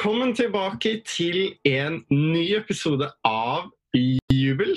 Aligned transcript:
Velkommen 0.00 0.30
tilbake 0.32 1.02
til 1.04 1.58
en 1.68 1.98
ny 2.08 2.54
episode 2.56 3.04
av 3.28 3.66
Jubel. 4.32 4.70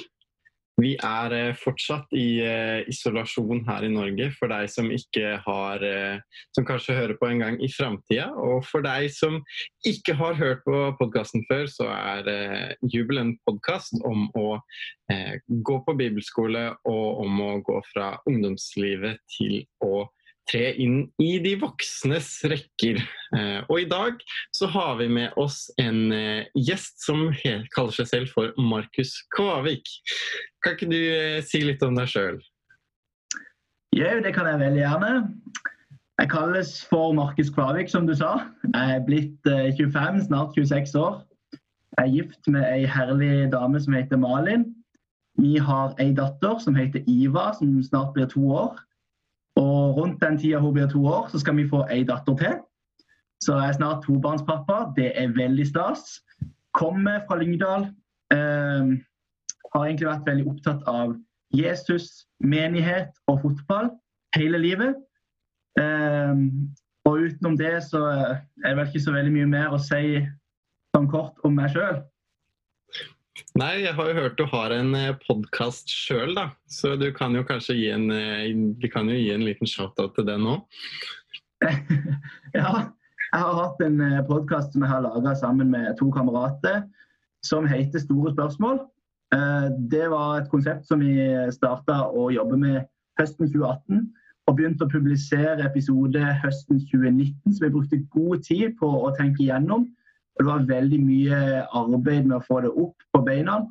Vi 0.76 0.90
er 1.00 1.36
eh, 1.38 1.56
fortsatt 1.56 2.12
i 2.12 2.42
uh, 2.44 2.82
isolasjon 2.92 3.62
her 3.64 3.86
i 3.88 3.92
Norge 3.94 4.28
for 4.36 4.52
deg 4.52 4.68
som 4.68 4.92
ikke 4.92 5.38
har 5.46 5.86
uh, 5.88 6.42
Som 6.52 6.68
kanskje 6.68 6.98
hører 6.98 7.16
på 7.22 7.30
en 7.30 7.40
gang 7.40 7.56
i 7.64 7.70
framtida. 7.72 8.26
Og 8.36 8.68
for 8.68 8.84
deg 8.84 9.08
som 9.16 9.40
ikke 9.88 10.18
har 10.20 10.36
hørt 10.36 10.60
på 10.68 10.82
podkasten 11.00 11.48
før, 11.48 11.72
så 11.72 11.88
er 11.88 12.76
Jubel 12.84 13.24
en 13.24 13.32
podkast 13.48 13.96
om 14.04 14.28
å 14.36 14.60
gå 15.48 15.78
på 15.88 15.96
bibelskole 16.04 16.66
og 16.84 17.24
om 17.24 17.40
å 17.48 17.54
gå 17.64 17.80
fra 17.94 18.18
ungdomslivet 18.28 19.24
til 19.38 19.62
å 19.88 20.04
tre 20.50 20.72
inn 20.82 21.04
i 21.22 21.38
de 21.44 21.54
voksnes 21.62 22.30
rekker. 22.52 23.00
Eh, 23.36 23.60
og 23.68 23.76
i 23.82 23.88
dag 23.90 24.22
så 24.56 24.70
har 24.74 24.98
vi 25.00 25.10
med 25.12 25.36
oss 25.40 25.66
en 25.82 26.12
eh, 26.16 26.50
gjest 26.58 27.04
som 27.06 27.30
kaller 27.76 27.96
seg 27.96 28.10
selv 28.10 28.34
for 28.34 28.54
Markus 28.60 29.16
Kvavik. 29.36 29.88
Kan 30.64 30.78
ikke 30.78 30.92
du 30.92 31.00
eh, 31.00 31.40
si 31.46 31.64
litt 31.66 31.84
om 31.86 31.98
deg 31.98 32.12
sjøl? 32.12 32.42
Jo, 33.94 34.10
det 34.26 34.34
kan 34.36 34.50
jeg 34.50 34.62
veldig 34.62 34.82
gjerne. 34.82 35.12
Jeg 36.22 36.30
kalles 36.32 36.72
for 36.90 37.14
Markus 37.18 37.50
Kvavik, 37.54 37.90
som 37.90 38.08
du 38.10 38.14
sa. 38.18 38.48
Jeg 38.70 38.98
er 38.98 39.06
blitt 39.06 39.50
25, 39.78 40.26
snart 40.28 40.58
26 40.58 40.96
år. 41.02 41.22
Jeg 41.98 42.04
er 42.04 42.14
gift 42.14 42.50
med 42.50 42.66
ei 42.66 42.88
herlig 42.90 43.52
dame 43.54 43.82
som 43.82 43.94
heter 43.94 44.18
Malin. 44.18 44.66
Vi 45.42 45.58
har 45.62 45.94
ei 46.02 46.12
datter 46.14 46.58
som 46.62 46.78
heter 46.78 47.06
Iva, 47.10 47.52
som 47.58 47.76
snart 47.86 48.14
blir 48.18 48.30
to 48.30 48.46
år. 48.54 48.82
Og 49.60 49.98
rundt 49.98 50.22
den 50.22 50.38
tida 50.38 50.60
hun 50.60 50.74
blir 50.74 50.88
to 50.90 51.06
år, 51.06 51.28
så 51.30 51.40
skal 51.40 51.58
vi 51.58 51.68
få 51.70 51.84
ei 51.94 52.04
datter 52.04 52.38
til. 52.38 52.56
Så 53.44 53.58
jeg 53.60 53.70
er 53.70 53.78
snart 53.78 54.04
tobarnspappa. 54.06 54.94
Det 54.96 55.12
er 55.20 55.36
veldig 55.36 55.68
stas. 55.68 56.22
Kommer 56.74 57.20
fra 57.28 57.38
Lyngdal. 57.38 57.90
Eh, 58.34 58.94
har 59.74 59.86
egentlig 59.86 60.08
vært 60.08 60.30
veldig 60.30 60.48
opptatt 60.50 60.86
av 60.90 61.16
Jesus, 61.54 62.26
menighet 62.40 63.12
og 63.28 63.42
fotball 63.42 63.92
hele 64.36 64.58
livet. 64.58 64.96
Eh, 65.80 66.34
og 67.06 67.28
utenom 67.28 67.58
det 67.60 67.76
så 67.90 68.06
er 68.08 68.40
det 68.64 68.78
vel 68.78 68.88
ikke 68.88 69.04
så 69.06 69.14
veldig 69.14 69.34
mye 69.36 69.52
mer 69.52 69.76
å 69.76 69.82
si 69.82 70.24
sånn 70.96 71.10
kort 71.12 71.38
om 71.44 71.58
meg 71.58 71.74
sjøl. 71.74 72.00
Nei, 73.58 73.82
jeg 73.82 73.94
har 73.98 74.10
jo 74.10 74.18
hørt 74.18 74.38
du 74.38 74.46
har 74.50 74.74
en 74.76 74.94
eh, 74.98 75.16
podkast 75.26 75.90
sjøl, 75.90 76.36
da. 76.38 76.48
Så 76.70 76.94
du 77.02 77.08
kan 77.16 77.34
jo 77.34 77.42
kanskje 77.48 77.76
gi 77.80 77.88
en, 77.94 78.08
eh, 78.14 78.50
vi 78.82 78.90
kan 78.94 79.10
jo 79.10 79.18
gi 79.18 79.32
en 79.34 79.46
liten 79.48 79.70
shout-out 79.70 80.14
til 80.18 80.28
den 80.28 80.46
òg. 80.52 80.62
ja, 82.60 82.72
jeg 82.84 83.42
har 83.42 83.58
hatt 83.58 83.82
en 83.86 84.02
eh, 84.06 84.20
podkast 84.30 84.76
som 84.76 84.86
jeg 84.86 84.94
har 84.94 85.06
laga 85.06 85.34
sammen 85.40 85.74
med 85.74 85.96
to 85.98 86.12
kamerater, 86.14 86.84
som 87.46 87.66
heter 87.70 88.04
Store 88.04 88.34
spørsmål. 88.36 88.84
Det 89.90 90.04
var 90.12 90.44
et 90.44 90.50
konsept 90.52 90.86
som 90.86 91.02
vi 91.02 91.16
starta 91.50 92.04
å 92.06 92.28
jobbe 92.30 92.60
med 92.62 92.84
høsten 93.18 93.50
2018. 93.50 94.04
Og 94.46 94.58
begynte 94.60 94.86
å 94.86 94.92
publisere 94.92 95.66
episode 95.66 96.22
høsten 96.44 96.84
2019, 96.92 97.56
så 97.56 97.66
vi 97.66 97.72
brukte 97.74 98.00
god 98.14 98.44
tid 98.46 98.78
på 98.78 98.92
å 99.08 99.10
tenke 99.18 99.42
igjennom 99.48 99.88
det 100.40 100.46
var 100.48 100.66
veldig 100.70 101.00
mye 101.04 101.40
arbeid 101.78 102.26
med 102.26 102.40
å 102.40 102.46
få 102.48 102.62
det 102.66 102.74
opp 102.74 103.08
på 103.14 103.22
beina. 103.26 103.62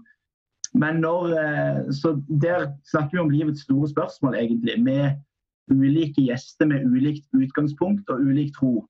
Men 0.79 1.03
når, 1.05 1.33
eh, 1.39 1.81
så 1.93 2.15
der 2.29 2.71
snakker 2.89 3.19
vi 3.19 3.23
om 3.25 3.33
livets 3.33 3.67
store 3.67 3.89
spørsmål, 3.91 4.39
egentlig. 4.39 4.79
Med 4.83 5.19
ulike 5.71 6.23
gjester 6.23 6.67
med 6.67 6.87
ulikt 6.87 7.27
utgangspunkt 7.37 8.09
og 8.11 8.21
ulik 8.21 8.55
tro. 8.57 8.87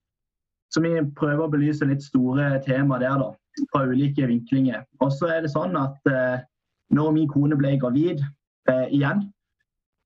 Så 0.72 0.80
vi 0.80 0.94
prøver 1.18 1.44
å 1.44 1.52
belyse 1.52 1.86
litt 1.88 2.04
store 2.04 2.56
tema 2.64 2.98
der, 3.02 3.18
da. 3.20 3.32
Fra 3.72 3.84
ulike 3.88 4.26
vinklinger. 4.28 4.84
Og 5.04 5.12
så 5.12 5.28
er 5.34 5.42
det 5.44 5.52
sånn 5.52 5.76
at 5.76 5.98
eh, 6.08 6.44
når 6.92 7.12
min 7.16 7.28
kone 7.28 7.58
ble 7.58 7.74
gravid 7.80 8.22
eh, 8.70 8.88
igjen, 8.92 9.26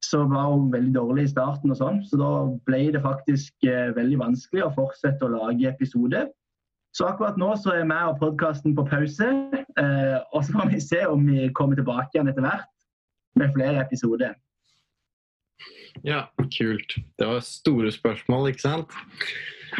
så 0.05 0.25
var 0.31 0.51
hun 0.53 0.71
veldig 0.73 0.95
dårlig 0.95 1.27
i 1.27 1.31
starten 1.31 1.73
og 1.73 1.79
sånn. 1.79 2.01
Så 2.07 2.19
da 2.21 2.33
ble 2.69 2.83
det 2.95 3.03
faktisk 3.05 3.69
eh, 3.69 3.93
veldig 3.97 4.19
vanskelig 4.23 4.67
å 4.67 4.75
fortsette 4.75 5.27
å 5.27 5.33
lage 5.35 5.71
episoder. 5.71 6.29
Så 6.97 7.05
akkurat 7.05 7.37
nå 7.37 7.51
så 7.61 7.75
er 7.77 7.85
vi 7.85 7.97
og 8.09 8.17
podkasten 8.23 8.73
på 8.77 8.87
pause. 8.89 9.27
Eh, 9.77 10.17
og 10.33 10.47
så 10.47 10.55
får 10.55 10.71
vi 10.73 10.81
se 10.81 11.03
om 11.05 11.27
vi 11.29 11.51
kommer 11.57 11.77
tilbake 11.77 12.17
igjen 12.17 12.31
etter 12.31 12.47
hvert 12.47 12.71
med 13.37 13.53
flere 13.53 13.83
episoder. 13.83 14.33
Ja, 16.07 16.23
kult. 16.57 16.97
Det 17.21 17.29
var 17.29 17.45
store 17.45 17.93
spørsmål, 17.93 18.49
ikke 18.53 18.65
sant? 18.65 18.97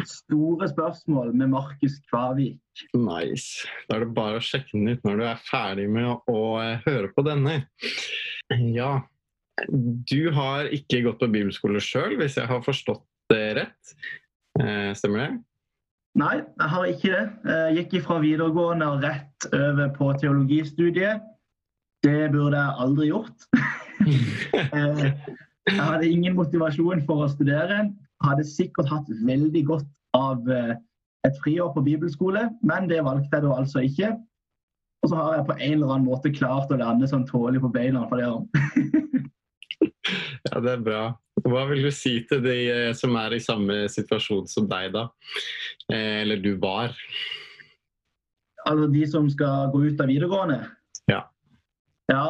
Store 0.05 0.69
spørsmål 0.69 1.33
med 1.33 1.55
Markus 1.55 1.97
Kvavik. 2.05 2.61
Nice. 2.93 3.65
Da 3.89 3.97
er 3.97 4.05
det 4.05 4.13
bare 4.13 4.37
å 4.37 4.45
sjekke 4.45 4.75
den 4.75 4.93
ut 4.93 5.05
når 5.07 5.17
du 5.17 5.27
er 5.31 5.43
ferdig 5.49 5.89
med 5.89 6.11
å, 6.11 6.21
å 6.29 6.45
eh, 6.61 6.85
høre 6.85 7.09
på 7.17 7.25
denne. 7.25 7.63
Ja, 8.77 8.93
du 9.65 10.29
har 10.37 10.69
ikke 10.69 11.01
gått 11.07 11.23
på 11.23 11.33
bibelskole 11.33 11.81
sjøl, 11.81 12.19
hvis 12.21 12.37
jeg 12.37 12.45
har 12.49 12.61
forstått 12.65 13.07
det 13.33 13.45
rett. 13.63 13.99
Eh, 14.61 14.93
stemmer 14.97 15.25
det? 15.25 15.31
Nei, 16.17 16.37
jeg 16.41 16.69
har 16.73 16.85
ikke 16.89 17.09
det. 17.13 17.25
Jeg 17.45 17.87
gikk 17.91 18.05
fra 18.07 18.15
videregående 18.23 18.87
og 18.89 19.03
rett 19.05 19.49
over 19.53 19.91
på 19.93 20.07
teologistudiet. 20.17 21.21
Det 22.05 22.31
burde 22.33 22.57
jeg 22.57 22.77
aldri 22.85 23.11
gjort. 23.11 23.49
Eh, 24.07 24.99
jeg 25.67 25.83
hadde 25.83 26.07
ingen 26.07 26.35
motivasjon 26.37 27.01
for 27.07 27.25
å 27.25 27.27
studere. 27.27 27.81
Jeg 27.89 28.23
hadde 28.23 28.45
sikkert 28.47 28.87
hatt 28.87 29.09
veldig 29.27 29.63
godt 29.67 29.89
av 30.15 30.47
eh, 30.53 30.77
et 31.27 31.39
friår 31.43 31.73
på 31.75 31.83
bibelskole, 31.83 32.45
men 32.63 32.87
det 32.87 33.01
valgte 33.03 33.35
jeg 33.35 33.43
da 33.43 33.57
altså 33.57 33.83
ikke. 33.83 34.13
Og 35.03 35.11
så 35.11 35.19
har 35.19 35.35
jeg 35.35 35.47
på 35.49 35.57
en 35.57 35.73
eller 35.73 35.93
annen 35.95 36.07
måte 36.07 36.31
klart 36.31 36.71
å 36.71 36.79
lande 36.79 37.09
sånn 37.09 37.27
tålelig 37.27 37.65
på 37.65 37.73
beina 37.73 38.05
for 38.07 38.21
det. 38.21 38.29
ja, 40.47 40.61
det 40.63 40.71
er 40.77 40.85
bra. 40.87 41.03
Hva 41.45 41.65
vil 41.69 41.83
du 41.85 41.91
si 41.93 42.15
til 42.29 42.41
de 42.41 42.55
eh, 42.71 42.93
som 42.97 43.15
er 43.19 43.35
i 43.37 43.43
samme 43.43 43.83
situasjon 43.93 44.47
som 44.49 44.65
deg, 44.69 44.89
da? 44.95 45.07
Eh, 45.91 46.23
eller 46.23 46.41
du 46.41 46.55
var? 46.61 46.95
Altså 48.67 48.87
de 48.91 49.03
som 49.07 49.27
skal 49.31 49.69
gå 49.73 49.83
ut 49.85 50.01
av 50.01 50.09
videregående? 50.09 50.61
Ja. 51.11 51.21
Ja. 52.11 52.25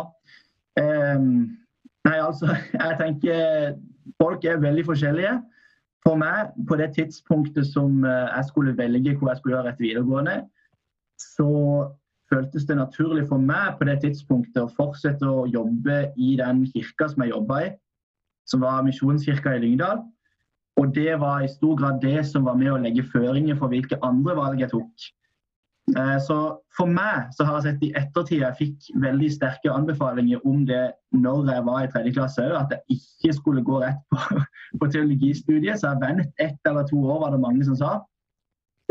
Um, 0.77 1.57
nei, 2.05 2.17
altså, 2.19 2.51
jeg 2.75 2.97
tenker 2.99 3.77
folk 4.21 4.45
er 4.45 4.61
veldig 4.61 4.85
forskjellige. 4.89 5.37
For 6.05 6.19
meg, 6.19 6.53
på 6.67 6.77
det 6.79 6.93
tidspunktet 6.95 7.67
som 7.67 8.03
eh, 8.05 8.27
jeg 8.31 8.51
skulle 8.51 8.75
velge 8.77 9.15
hvor 9.17 9.31
jeg 9.31 9.39
skulle 9.39 9.57
gjøre 9.57 9.73
etter 9.73 9.87
videregående, 9.87 10.37
så 11.19 11.49
føltes 12.31 12.67
det 12.67 12.77
naturlig 12.77 13.25
for 13.27 13.41
meg 13.41 13.75
på 13.79 13.87
det 13.87 13.97
tidspunktet 14.03 14.61
å 14.61 14.71
fortsette 14.77 15.27
å 15.27 15.47
jobbe 15.51 16.05
i 16.19 16.35
den 16.39 16.65
kirka 16.73 17.09
som 17.11 17.23
jeg 17.23 17.33
jobba 17.33 17.59
i, 17.65 17.69
som 18.47 18.63
var 18.63 18.85
Misjonskirka 18.85 19.55
i 19.55 19.61
Lyngdal. 19.63 20.01
Og 20.77 20.93
det 20.95 21.19
var 21.19 21.41
i 21.41 21.51
stor 21.51 21.77
grad 21.79 22.01
det 22.01 22.21
som 22.29 22.45
var 22.45 22.57
med 22.59 22.71
å 22.73 22.81
legge 22.81 23.05
føringer 23.11 23.57
for 23.57 23.73
hvilke 23.73 23.97
andre 24.05 24.35
valg 24.37 24.61
jeg 24.61 24.71
tok. 24.73 25.07
Eh, 25.95 26.17
så 26.19 26.37
for 26.75 26.91
meg 26.91 27.31
så 27.35 27.45
har 27.47 27.57
jeg 27.57 27.65
sett 27.69 27.83
i 27.87 27.93
ettertid 27.95 28.41
jeg 28.43 28.57
fikk 28.59 28.89
veldig 29.03 29.29
sterke 29.31 29.71
anbefalinger 29.71 30.43
om 30.43 30.65
det 30.67 30.83
når 31.15 31.47
jeg 31.47 31.65
var 31.69 31.85
i 31.85 31.91
tredje 31.93 32.11
klasse 32.17 32.47
at 32.59 32.73
jeg 32.75 32.97
ikke 32.97 33.35
skulle 33.37 33.63
gå 33.63 33.79
rett 33.85 34.01
på, 34.11 34.41
på 34.81 34.89
teologistudiet. 34.91 35.79
Så 35.79 35.93
jeg 35.93 36.03
vent 36.03 36.43
ett 36.43 36.69
eller 36.69 36.87
to 36.89 36.99
år, 37.05 37.21
var 37.23 37.33
det 37.33 37.43
mange 37.43 37.65
som 37.65 37.79
sa. 37.79 37.93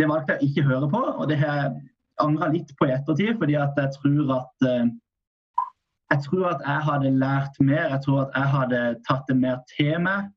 Det 0.00 0.08
valgte 0.08 0.36
jeg 0.36 0.50
ikke 0.50 0.64
å 0.64 0.70
høre 0.72 0.88
på, 0.92 1.02
og 1.20 1.28
det 1.30 1.38
har 1.40 1.60
jeg 1.60 1.76
angra 2.24 2.48
litt 2.52 2.72
på 2.78 2.88
i 2.88 2.94
ettertid, 2.96 3.36
fordi 3.40 3.56
at 3.60 3.76
jeg 3.80 3.92
tror 4.00 4.32
at 4.40 4.68
eh, 4.68 4.88
jeg 6.12 6.22
tror 6.26 6.46
at 6.52 6.62
jeg 6.66 6.82
hadde 6.88 7.18
lært 7.18 7.60
mer. 7.60 7.88
Jeg 7.94 8.00
tror 8.04 8.20
at 8.24 8.36
jeg 8.36 8.50
hadde 8.54 8.80
tatt 9.08 9.24
det 9.28 9.36
mer 9.40 9.62
til 9.76 9.98
meg 10.06 10.30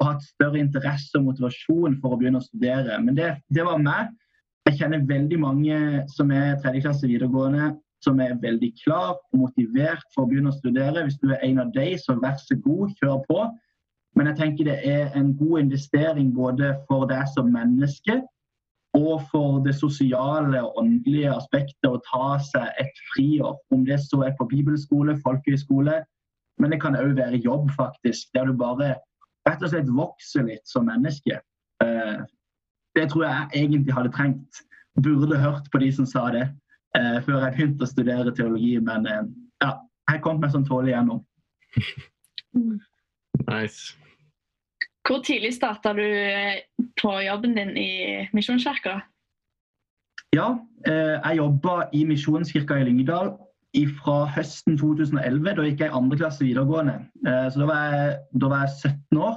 og 0.00 0.08
hatt 0.10 0.26
større 0.26 0.58
interesse 0.58 1.16
og 1.18 1.28
motivasjon 1.28 1.96
for 2.02 2.14
å 2.14 2.18
begynne 2.20 2.42
å 2.42 2.44
studere. 2.44 2.98
Men 3.00 3.16
det, 3.16 3.30
det 3.54 3.64
var 3.66 3.80
meg. 3.80 4.10
Jeg 4.68 4.80
kjenner 4.80 5.06
veldig 5.08 5.38
mange 5.40 5.78
som 6.12 6.32
er 6.34 6.58
tredjeklasse 6.62 7.06
videregående, 7.06 7.74
som 8.04 8.20
er 8.20 8.36
veldig 8.40 8.72
klar 8.82 9.14
og 9.14 9.38
motivert 9.46 10.04
for 10.14 10.24
å 10.24 10.30
begynne 10.30 10.50
å 10.52 10.56
studere. 10.58 11.04
Hvis 11.06 11.20
du 11.22 11.30
er 11.30 11.44
en 11.46 11.62
av 11.62 11.72
de, 11.76 11.86
så 12.00 12.18
vær 12.20 12.36
så 12.42 12.58
god, 12.64 12.92
kjør 13.00 13.22
på. 13.28 13.46
Men 14.18 14.30
jeg 14.30 14.40
tenker 14.40 14.68
det 14.68 14.78
er 14.88 15.14
en 15.18 15.32
god 15.38 15.64
investering 15.66 16.34
både 16.34 16.74
for 16.88 17.08
deg 17.10 17.24
som 17.32 17.52
menneske 17.54 18.20
og 18.94 19.22
for 19.30 19.58
det 19.64 19.74
sosiale 19.74 20.60
og 20.62 20.78
åndelige 20.78 21.32
aspektet 21.34 21.88
å 21.88 22.02
ta 22.06 22.36
seg 22.42 22.68
et 22.82 23.00
friår. 23.10 23.56
Om 23.74 23.82
det 23.88 23.98
så 24.04 24.22
er 24.26 24.36
på 24.38 24.46
bibelskole, 24.50 25.16
folkehøyskole, 25.24 25.98
men 26.62 26.70
det 26.70 26.80
kan 26.82 26.94
òg 26.98 27.16
være 27.18 27.42
jobb, 27.42 27.72
faktisk. 27.74 28.28
Der 28.34 28.46
du 28.46 28.54
bare 28.58 28.94
rett 29.48 29.62
og 29.62 29.72
slett 29.72 29.90
vokser 29.90 30.46
litt 30.46 30.62
som 30.70 30.86
menneske. 30.86 31.40
Eh, 31.82 32.20
det 32.94 33.08
tror 33.10 33.26
jeg 33.26 33.64
egentlig 33.64 33.96
hadde 33.96 34.14
trengt. 34.14 34.62
Burde 35.02 35.40
hørt 35.42 35.66
på 35.72 35.82
de 35.82 35.90
som 35.92 36.06
sa 36.06 36.28
det 36.30 36.44
eh, 36.94 37.18
før 37.26 37.42
jeg 37.42 37.56
begynte 37.56 37.86
å 37.86 37.90
studere 37.90 38.34
teologi, 38.36 38.76
men 38.78 39.10
eh, 39.10 39.24
ja, 39.64 39.74
jeg 40.12 40.22
kom 40.22 40.38
meg 40.42 40.54
sånn 40.54 40.68
tålelig 40.68 40.96
gjennom. 40.96 41.24
Nice. 43.48 43.96
Hvor 45.04 45.20
tidlig 45.20 45.52
starta 45.54 45.92
du 45.92 46.06
på 47.00 47.10
jobben 47.26 47.56
din 47.58 47.76
i 47.76 48.28
Misjonskirka? 48.32 49.00
Ja, 50.34 50.58
eh, 50.88 51.20
jeg 51.20 51.36
jobba 51.36 51.88
i 51.92 52.04
Misjonskirka 52.08 52.74
i 52.80 52.84
Lyngdal 52.88 53.36
fra 54.00 54.24
høsten 54.32 54.78
2011. 54.78 55.56
Da 55.58 55.62
gikk 55.66 55.80
jeg 55.82 55.90
i 55.90 55.98
andre 55.98 56.18
klasse 56.18 56.44
videregående. 56.44 56.96
Eh, 57.26 57.50
så 57.52 57.56
da 57.60 57.66
var, 57.68 57.80
jeg, 57.92 58.18
da 58.40 58.46
var 58.48 58.60
jeg 58.64 58.72
17 58.80 59.18
år. 59.28 59.36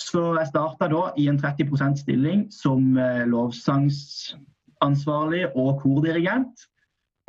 Så 0.00 0.22
jeg 0.36 0.46
starta 0.50 0.84
da 0.92 1.02
i 1.16 1.28
en 1.30 1.40
30% 1.40 1.96
stilling 2.02 2.40
som 2.52 2.98
eh, 2.98 3.26
lovsangsansvarlig 3.30 5.44
og 5.54 5.80
kordirigent. 5.80 6.56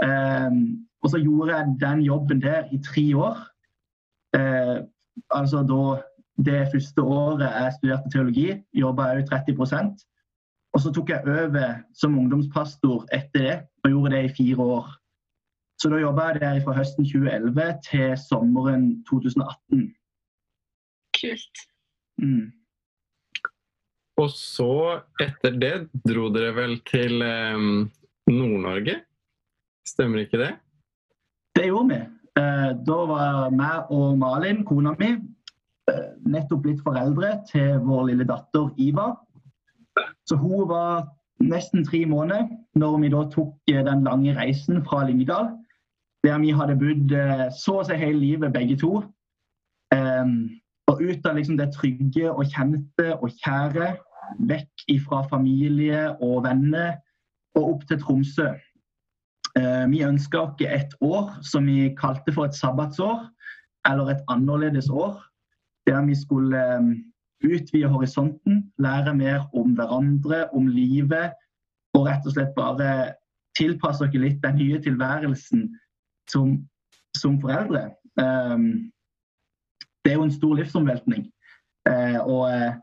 Og 0.02 1.08
så 1.14 1.18
gjorde 1.22 1.56
jeg 1.56 1.76
den 1.82 2.00
jobben 2.02 2.42
der 2.42 2.64
i 2.74 2.78
tre 2.82 3.16
år. 3.16 3.38
Altså 5.30 5.62
da 5.70 6.02
det 6.38 6.62
første 6.72 7.02
året 7.02 7.44
jeg 7.46 7.74
studerte 7.78 8.12
teologi, 8.14 8.48
jobba 8.74 9.10
jeg 9.12 9.24
òg 9.24 9.34
30% 9.34 10.06
Og 10.74 10.80
så 10.82 10.92
tok 10.96 11.10
jeg 11.12 11.28
over 11.28 11.82
som 11.94 12.18
ungdomspastor 12.18 13.06
etter 13.12 13.44
det, 13.44 13.58
og 13.84 13.92
gjorde 13.92 14.16
det 14.16 14.24
i 14.24 14.34
fire 14.38 14.68
år. 14.78 14.88
Så 15.82 15.90
da 15.92 16.00
jobba 16.00 16.30
jeg 16.30 16.40
der 16.42 16.62
fra 16.64 16.78
høsten 16.78 17.06
2011 17.06 17.68
til 17.90 18.16
sommeren 18.22 18.86
2018. 19.10 19.84
Kult. 21.18 21.64
Mm. 22.22 22.54
Og 24.22 24.30
så, 24.32 25.02
etter 25.20 25.58
det, 25.60 25.74
dro 26.08 26.30
dere 26.32 26.56
vel 26.56 26.78
til 26.88 27.20
um, 27.26 27.90
Nord-Norge? 28.30 29.02
Stemmer 29.88 30.24
ikke 30.24 30.40
det? 30.40 30.52
Det 31.58 31.68
gjorde 31.68 31.90
vi. 31.90 32.02
Eh, 32.40 32.70
da 32.88 32.98
var 33.10 33.50
meg 33.52 33.90
og 33.92 34.14
Malin, 34.22 34.62
kona 34.68 34.94
mi, 35.00 35.10
eh, 35.12 35.20
nettopp 36.28 36.62
blitt 36.66 36.84
foreldre 36.86 37.34
til 37.50 37.80
vår 37.86 38.12
lille 38.12 38.28
datter 38.30 38.70
Iva. 38.78 39.14
Så 40.30 40.38
hun 40.40 40.70
var 40.70 41.08
nesten 41.42 41.86
tre 41.88 42.06
måneder 42.06 42.48
når 42.78 43.00
vi 43.02 43.10
da 43.12 43.26
tok 43.34 43.56
eh, 43.72 43.82
den 43.86 44.06
lange 44.06 44.36
reisen 44.38 44.84
fra 44.86 45.04
Lyngdal 45.08 45.50
der 46.24 46.38
vi 46.38 46.52
hadde 46.54 46.78
bodd 46.78 47.14
eh, 47.18 47.48
så 47.56 47.80
å 47.82 47.86
si 47.88 47.98
hele 47.98 48.20
livet, 48.22 48.54
begge 48.54 48.78
to. 48.82 49.02
Um, 49.92 50.36
og 50.92 51.02
ut 51.02 51.26
av 51.28 51.38
liksom 51.38 51.58
det 51.60 51.72
trygge 51.76 52.30
og 52.30 52.46
kjente 52.52 53.16
og 53.18 53.32
kjære, 53.42 53.96
vekk 54.48 54.86
ifra 54.94 55.24
familie 55.32 56.12
og 56.24 56.44
venner, 56.46 57.00
og 57.58 57.74
opp 57.74 57.88
til 57.90 58.00
Tromsø. 58.00 58.52
Uh, 59.58 59.84
vi 59.92 60.04
ønska 60.08 60.46
oss 60.46 60.64
et 60.64 60.94
år 61.04 61.34
som 61.44 61.68
vi 61.68 61.90
kalte 61.98 62.34
for 62.36 62.48
et 62.48 62.56
sabbatsår, 62.56 63.26
eller 63.90 64.14
et 64.14 64.24
annerledes 64.32 64.92
år. 64.94 65.18
Der 65.88 66.06
vi 66.06 66.16
skulle 66.16 66.78
um, 66.78 66.92
utvide 67.44 67.88
horisonten, 67.88 68.72
lære 68.78 69.16
mer 69.16 69.50
om 69.54 69.74
hverandre, 69.74 70.50
om 70.54 70.68
livet, 70.68 71.34
og 71.94 72.06
rett 72.08 72.26
og 72.26 72.36
slett 72.36 72.54
bare 72.56 73.14
tilpasse 73.58 74.06
oss 74.06 74.16
litt 74.16 74.40
den 74.44 74.56
nye 74.62 74.80
tilværelsen 74.82 75.66
som, 76.32 76.54
som 77.18 77.40
foreldre. 77.42 77.90
Um, 78.22 78.92
det 80.06 80.14
er 80.14 80.20
jo 80.20 80.28
en 80.30 80.38
stor 80.38 80.56
livsomveltning. 80.60 81.28
Uh, 81.90 82.20
og 82.22 82.44
uh, 82.54 82.74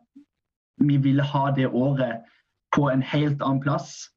vi 0.88 0.96
ville 1.02 1.22
ha 1.22 1.50
det 1.56 1.68
året 1.68 2.22
på 2.76 2.88
en 2.90 3.02
helt 3.02 3.42
annen 3.42 3.62
plass 3.62 4.08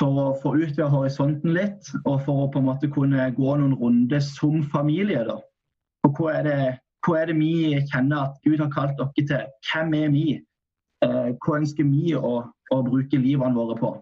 for 0.00 0.18
å 0.18 0.28
få 0.42 0.54
utvida 0.56 0.88
horisonten 0.90 1.52
litt, 1.54 1.90
og 2.04 2.22
for 2.24 2.44
å 2.44 2.50
på 2.50 2.62
en 2.62 2.68
måte 2.70 2.90
kunne 2.90 3.28
gå 3.36 3.56
noen 3.60 3.76
runder 3.78 4.22
som 4.24 4.62
familie. 4.72 5.24
da. 5.28 5.38
Og 6.06 6.16
hva 6.18 6.32
er, 6.38 6.48
det, 6.48 6.56
hva 7.02 7.18
er 7.20 7.30
det 7.30 7.36
vi 7.38 7.74
kjenner 7.90 8.28
at 8.28 8.40
Gud 8.46 8.60
har 8.62 8.70
kalt 8.72 8.98
dere 8.98 9.26
til? 9.26 9.46
Hvem 9.68 9.94
er 9.98 10.10
vi? 10.14 10.26
Uh, 11.02 11.34
hva 11.42 11.58
ønsker 11.58 11.86
vi 11.88 12.14
å, 12.14 12.34
å 12.46 12.82
bruke 12.86 13.18
livene 13.18 13.58
våre 13.58 13.78
på? 13.80 13.96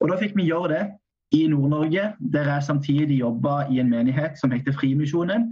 Og 0.00 0.10
Da 0.12 0.16
fikk 0.20 0.36
vi 0.36 0.48
gjøre 0.48 0.72
det 0.72 0.84
i 1.36 1.46
Nord-Norge, 1.50 2.12
der 2.32 2.50
jeg 2.52 2.64
samtidig 2.66 3.20
jobba 3.20 3.66
i 3.72 3.80
en 3.82 3.90
menighet 3.90 4.38
som 4.40 4.52
heter 4.54 4.76
Frimisjonen. 4.76 5.48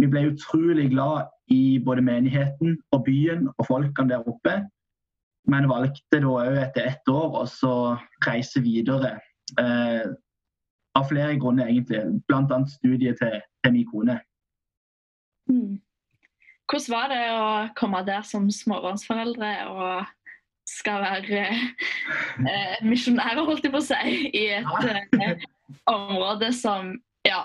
Vi 0.00 0.08
ble 0.10 0.30
utrolig 0.32 0.90
glad 0.90 1.30
i 1.52 1.78
både 1.84 2.02
menigheten 2.04 2.78
og 2.92 3.04
byen 3.04 3.48
og 3.56 3.66
folkene 3.66 4.12
der 4.12 4.28
oppe. 4.28 4.56
Men 5.50 5.68
valgte 5.70 6.20
da 6.20 6.30
òg 6.30 6.58
etter 6.60 6.90
ett 6.92 7.10
år 7.10 7.38
å 7.42 7.74
reise 8.26 8.62
videre. 8.62 9.16
Eh, 9.58 10.06
av 10.98 11.08
flere 11.08 11.38
grunner, 11.40 11.70
egentlig. 11.70 12.20
Bl.a. 12.28 12.60
studiet 12.68 13.18
til, 13.22 13.40
til 13.64 13.74
min 13.74 13.88
kone. 13.88 14.18
Mm. 15.50 15.80
Hvordan 16.70 16.94
var 16.94 17.10
det 17.10 17.22
å 17.34 17.46
komme 17.78 18.02
der 18.06 18.22
som 18.26 18.46
småbarnsforeldre 18.54 19.52
og 19.74 20.10
skal 20.70 21.02
være 21.02 21.46
eh, 22.46 22.76
misjonærer, 22.86 23.42
holdt 23.42 23.66
jeg 23.66 23.74
på 23.74 23.80
å 23.80 23.88
si, 23.88 24.18
i 24.30 24.44
et 24.54 25.18
eh, 25.18 25.42
område 25.90 26.52
som 26.54 26.94
ja, 27.26 27.42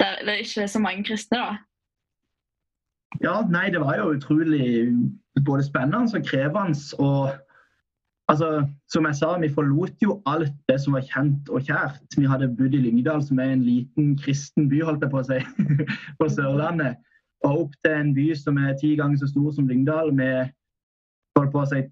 der 0.00 0.20
det 0.26 0.42
ikke 0.44 0.66
er 0.66 0.70
så 0.70 0.82
mange 0.82 1.06
kristne, 1.08 1.40
da. 1.40 1.56
Ja, 3.22 3.40
nei, 3.48 3.70
det 3.72 3.80
var 3.80 3.96
jo 3.96 4.12
utrolig 4.12 4.92
både 5.46 5.64
spennende 5.64 6.18
og 6.18 6.26
krevende. 6.26 6.76
Og 7.00 7.32
altså, 8.28 8.66
som 8.92 9.08
jeg 9.08 9.16
sa, 9.16 9.30
vi 9.40 9.52
forlot 9.54 10.04
jo 10.04 10.18
alt 10.28 10.52
det 10.68 10.76
som 10.82 10.98
var 10.98 11.06
kjent 11.08 11.48
og 11.48 11.64
kjært. 11.64 12.02
Vi 12.18 12.28
hadde 12.28 12.50
bodd 12.58 12.76
i 12.76 12.82
Lyngdal, 12.82 13.24
som 13.24 13.40
er 13.40 13.54
en 13.54 13.64
liten 13.64 14.16
kristen 14.20 14.68
by, 14.68 14.82
holdt 14.84 15.06
jeg 15.06 15.14
på 15.14 15.22
å 15.22 15.28
si, 15.30 15.40
på 16.20 16.28
Sørlandet. 16.34 17.00
Og 17.46 17.62
opp 17.64 17.78
til 17.84 17.94
en 17.94 18.12
by 18.16 18.26
som 18.38 18.58
er 18.58 18.74
ti 18.80 18.94
ganger 18.98 19.20
så 19.20 19.30
stor 19.30 19.52
som 19.54 19.68
Lyngdal, 19.70 20.12
med 20.14 20.50
holdt 21.38 21.52
på 21.54 21.62
å 21.62 21.68
si 21.70 21.84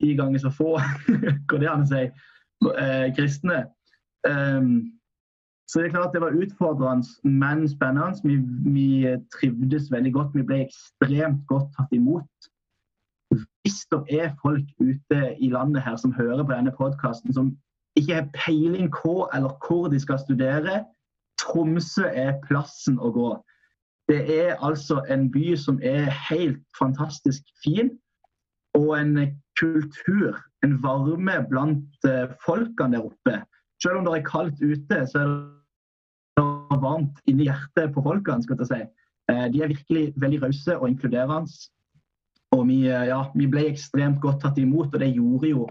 ti 0.00 0.14
ganger 0.16 0.42
så 0.42 0.52
få 0.54 0.76
går 1.50 1.62
det 1.62 1.68
an 1.70 1.84
å 1.84 1.90
si, 1.90 2.06
eh, 2.70 3.06
kristne. 3.16 3.64
Um, 4.28 4.92
så 5.70 5.80
det 5.80 5.88
er 5.88 5.94
klart 5.94 6.14
det 6.14 6.22
var 6.24 6.34
utfordrende, 6.34 7.06
men 7.24 7.68
spennende. 7.70 8.18
Vi, 8.24 8.36
vi, 8.74 9.16
trivdes 9.36 9.90
veldig 9.92 10.12
godt. 10.12 10.32
Vi 10.34 10.42
ble 10.42 10.64
ekstremt 10.64 11.44
godt 11.46 11.68
tatt 11.76 11.92
imot. 11.94 12.48
Hvis 13.30 13.84
det 13.92 14.00
er 14.18 14.32
folk 14.42 14.66
ute 14.80 15.20
i 15.38 15.50
landet 15.52 15.84
her 15.86 15.94
som 16.00 16.14
hører 16.16 16.42
på 16.42 16.56
denne 16.56 16.74
podkasten, 16.74 17.34
som 17.34 17.52
ikke 17.94 18.16
har 18.18 18.32
peiling 18.34 18.90
på 18.90 19.28
eller 19.34 19.54
hvor 19.62 19.86
de 19.92 20.00
skal 20.02 20.18
studere, 20.18 20.82
Tromsø 21.40 22.08
er 22.10 22.34
plassen 22.48 22.98
å 22.98 23.12
gå. 23.14 23.30
Det 24.10 24.20
er 24.34 24.56
altså 24.58 25.04
en 25.10 25.28
by 25.30 25.54
som 25.54 25.78
er 25.86 26.08
helt 26.30 26.62
fantastisk 26.78 27.46
fin, 27.64 27.92
og 28.74 28.98
en 28.98 29.12
kultur, 29.60 30.34
en 30.64 30.74
varme 30.82 31.36
blant 31.50 32.08
eh, 32.10 32.32
folkene 32.42 32.96
der 32.96 33.06
oppe. 33.06 33.36
Selv 33.82 34.00
om 34.00 34.08
det 34.08 34.16
er 34.16 34.26
kaldt 34.26 34.58
ute, 34.62 34.98
så 35.06 35.22
er 35.22 35.30
det 36.40 36.80
varmt 36.82 37.22
inni 37.30 37.46
hjertet 37.46 37.94
på 37.94 38.02
folkene. 38.02 38.42
skal 38.42 38.58
jeg 38.58 38.70
si. 38.72 38.80
Eh, 39.30 39.46
de 39.52 39.62
er 39.62 39.72
virkelig 39.76 40.04
veldig 40.16 40.42
rause 40.42 40.78
og 40.78 40.88
inkluderende. 40.88 41.70
Og 42.58 42.66
vi, 42.66 42.80
eh, 42.90 43.06
ja, 43.12 43.22
vi, 43.34 43.46
ble 43.46 43.68
ekstremt 43.70 44.20
godt 44.20 44.42
tatt 44.42 44.58
imot, 44.58 44.94
og 44.94 45.00
det 45.00 45.14
gjorde 45.14 45.54
jo 45.54 45.68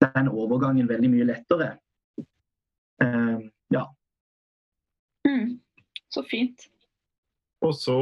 den 0.00 0.32
overgangen 0.32 0.88
veldig 0.88 1.10
mye 1.12 1.28
lettere. 1.28 1.74
Uh, 3.02 3.42
ja. 3.74 3.82
Mm, 5.26 5.58
så 6.10 6.22
fint. 6.30 6.71
Og 7.62 7.76
så, 7.78 7.94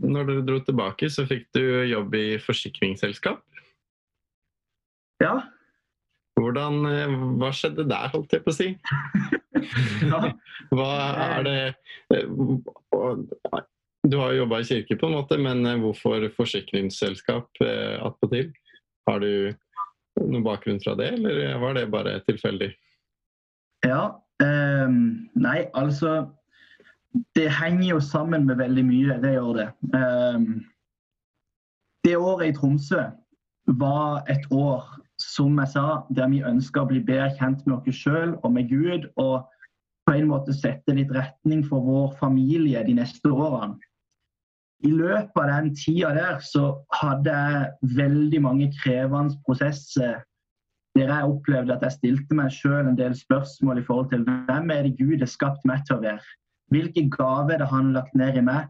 når 0.00 0.28
dere 0.30 0.44
dro 0.46 0.58
tilbake, 0.64 1.10
så 1.12 1.26
fikk 1.28 1.50
du 1.56 1.62
jobb 1.90 2.14
i 2.16 2.26
forsikringsselskap? 2.40 3.42
Ja. 5.20 5.34
Hvordan, 6.38 6.84
eh, 6.86 7.14
hva 7.40 7.50
skjedde 7.54 7.86
der, 7.88 8.10
holdt 8.12 8.34
jeg 8.34 8.44
på 8.44 8.52
å 8.52 8.56
si? 8.56 8.68
Hva 10.70 10.90
er 11.24 11.42
det 11.44 11.56
eh, 12.14 12.28
Du 14.06 14.14
har 14.20 14.32
jo 14.32 14.44
jobba 14.44 14.60
i 14.62 14.68
kirke, 14.68 14.96
på 15.00 15.08
en 15.08 15.16
måte, 15.18 15.38
men 15.42 15.66
eh, 15.66 15.80
hvorfor 15.82 16.28
forsikringsselskap 16.36 17.62
attpåtil? 17.64 18.52
Har 19.08 19.24
du 19.24 19.50
noen 20.18 20.46
bakgrunn 20.46 20.80
fra 20.82 20.94
det, 20.98 21.12
eller 21.18 21.58
var 21.62 21.76
det 21.78 21.88
bare 21.90 22.18
tilfeldig? 22.28 22.72
Ja. 23.86 24.18
Um, 24.38 25.28
nei, 25.34 25.64
altså 25.74 26.28
Det 27.36 27.48
henger 27.50 27.88
jo 27.88 28.00
sammen 28.00 28.46
med 28.46 28.58
veldig 28.60 28.84
mye. 28.84 29.18
Det 29.22 29.32
gjør 29.34 29.52
det. 29.56 29.68
Um, 29.94 30.48
det 32.04 32.16
året 32.16 32.50
i 32.50 32.56
Tromsø 32.56 33.02
var 33.78 34.24
et 34.30 34.44
år 34.54 34.84
som 35.20 35.58
jeg 35.58 35.72
sa, 35.74 35.86
der 36.14 36.30
vi 36.30 36.44
ønska 36.46 36.84
å 36.84 36.88
bli 36.88 37.00
bedre 37.04 37.32
kjent 37.40 37.64
med 37.66 37.80
oss 37.80 38.02
sjøl 38.04 38.36
og 38.38 38.52
med 38.54 38.70
Gud, 38.70 39.08
og 39.18 39.48
på 40.06 40.14
en 40.16 40.30
måte 40.30 40.54
sette 40.56 40.94
litt 40.94 41.10
retning 41.12 41.64
for 41.66 41.84
vår 41.84 42.14
familie 42.20 42.84
de 42.86 42.94
neste 43.00 43.28
årene. 43.28 43.76
I 44.86 44.92
løpet 44.94 45.40
av 45.42 45.48
den 45.50 45.72
tida 45.74 46.12
der 46.14 46.38
så 46.46 46.68
hadde 46.94 47.34
jeg 47.34 47.96
veldig 47.98 48.40
mange 48.44 48.68
krevende 48.78 49.34
prosesser 49.46 50.20
der 50.94 51.10
jeg 51.10 51.30
opplevde 51.32 51.74
at 51.74 51.82
jeg 51.82 51.96
stilte 51.96 52.36
meg 52.38 52.54
sjøl 52.54 52.86
en 52.86 52.98
del 52.98 53.14
spørsmål 53.18 53.82
i 53.82 53.86
forhold 53.86 54.12
til 54.12 54.22
hvem 54.26 54.70
er 54.74 54.86
det 54.86 54.96
Gud 54.98 55.18
har 55.18 55.30
skapt 55.30 55.66
meg 55.68 55.82
til 55.86 55.98
å 55.98 56.04
være? 56.06 56.22
Hvilke 56.72 57.06
gaver 57.12 57.64
har 57.64 57.72
han 57.72 57.94
lagt 57.96 58.14
ned 58.18 58.36
i 58.36 58.44
meg? 58.44 58.68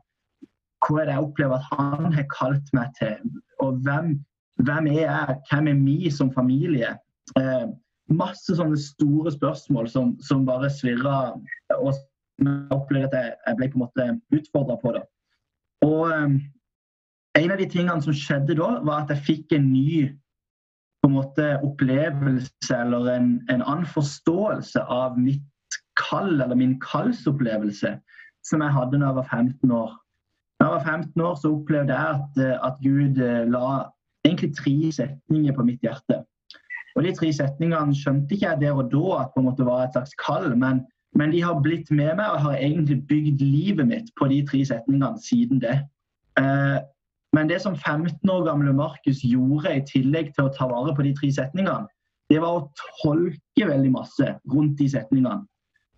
Hva 0.86 1.02
er 1.02 1.08
det 1.08 1.14
jeg 1.16 1.26
opplever 1.26 1.58
at 1.58 1.70
han 1.74 2.12
har 2.14 2.26
kalt 2.30 2.74
meg 2.76 2.92
til? 3.00 3.22
Og 3.64 3.80
hvem 3.82 4.18
hvem 4.58 4.86
er 4.86 5.00
jeg? 5.00 5.36
Hvem 5.50 5.68
er 5.68 5.74
vi 5.84 6.10
som 6.10 6.32
familie? 6.34 6.94
Eh, 7.38 7.66
masse 8.10 8.56
sånne 8.58 8.78
store 8.80 9.32
spørsmål 9.32 9.88
som, 9.92 10.14
som 10.24 10.46
bare 10.46 10.70
svirra. 10.72 11.34
Og 11.78 11.92
jeg 11.94 12.54
opplevde 12.74 13.10
at 13.10 13.18
jeg, 13.18 13.34
jeg, 13.46 13.58
ble 13.58 13.68
på 13.68 13.78
en 13.78 13.84
måte 13.84 14.08
utfordra 14.34 14.78
på 14.82 14.94
det. 14.96 15.04
Og 15.86 16.08
eh, 16.10 16.38
en 17.38 17.54
av 17.54 17.60
de 17.60 17.68
tingene 17.70 18.02
som 18.02 18.16
skjedde 18.16 18.58
da, 18.58 18.72
var 18.82 19.04
at 19.04 19.14
jeg 19.14 19.26
fikk 19.28 19.54
en 19.58 19.70
ny 19.70 20.08
på 20.98 21.06
en 21.06 21.14
måte 21.14 21.52
opplevelse 21.62 22.74
eller 22.74 23.12
en, 23.12 23.28
en 23.52 23.62
annen 23.62 23.86
forståelse 23.86 24.82
av 24.82 25.14
mitt 25.20 25.44
kall, 25.98 26.40
eller 26.40 26.56
min 26.56 26.78
kallsopplevelse, 26.80 27.98
som 28.46 28.62
jeg 28.64 28.74
hadde 28.74 29.00
da 29.00 29.10
jeg 29.10 29.18
var 29.20 29.28
15 29.30 29.72
år. 29.72 29.94
Da 30.58 30.66
jeg 30.66 30.74
var 30.74 30.84
15 30.96 31.22
år, 31.22 31.34
så 31.42 31.52
opplevde 31.54 31.94
jeg 31.94 32.18
at, 32.18 32.42
at 32.66 32.82
Gud 32.82 33.22
eh, 33.22 33.44
la 33.50 33.68
egentlig 34.26 34.56
tre 34.56 34.92
setninger 34.92 35.54
på 35.54 35.66
mitt 35.66 35.84
hjerte. 35.84 36.22
Og 36.96 37.04
De 37.04 37.12
tre 37.14 37.30
setningene 37.32 37.94
skjønte 37.94 38.34
ikke 38.34 38.48
jeg 38.48 38.60
der 38.62 38.78
og 38.78 38.88
da 38.92 39.20
at 39.22 39.34
på 39.34 39.42
en 39.42 39.48
måte 39.50 39.66
var 39.66 39.84
et 39.84 39.94
slags 39.94 40.14
kall, 40.18 40.50
men, 40.58 40.82
men 41.14 41.30
de 41.34 41.42
har 41.44 41.60
blitt 41.62 41.90
med 41.90 42.16
meg 42.18 42.26
og 42.26 42.42
har 42.48 42.58
egentlig 42.58 43.02
bygd 43.10 43.44
livet 43.44 43.86
mitt 43.86 44.08
på 44.18 44.30
de 44.32 44.40
tre 44.48 44.64
setningene 44.66 45.22
siden 45.22 45.62
det. 45.62 45.76
Eh, 46.40 46.78
men 47.36 47.50
det 47.50 47.60
som 47.62 47.76
15 47.76 48.30
år 48.30 48.44
gamle 48.48 48.72
Markus 48.72 49.20
gjorde 49.22 49.76
i 49.76 49.84
tillegg 49.86 50.32
til 50.34 50.48
å 50.48 50.52
ta 50.56 50.66
vare 50.70 50.94
på 50.96 51.04
de 51.06 51.12
tre 51.14 51.30
setningene, 51.34 51.86
det 52.28 52.40
var 52.42 52.56
å 52.58 52.66
tolke 53.00 53.68
veldig 53.68 53.92
masse 53.92 54.32
rundt 54.52 54.76
de 54.80 54.88
setningene. 54.90 55.44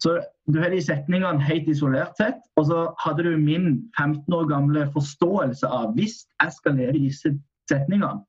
Så 0.00 0.16
du 0.49 0.59
har 0.62 0.73
de 0.73 0.80
setningene 0.83 1.45
helt 1.45 1.69
isolert 1.69 2.16
sett, 2.16 2.40
og 2.57 2.66
så 2.71 2.85
hadde 3.02 3.26
du 3.26 3.35
min 3.37 3.90
15 3.99 4.35
år 4.35 4.47
gamle 4.49 4.87
forståelse 4.95 5.69
av 5.69 5.92
hvis 5.99 6.23
jeg 6.40 6.57
skal 6.57 6.78
leve 6.78 6.97
disse 6.97 7.35
setningene, 7.69 8.23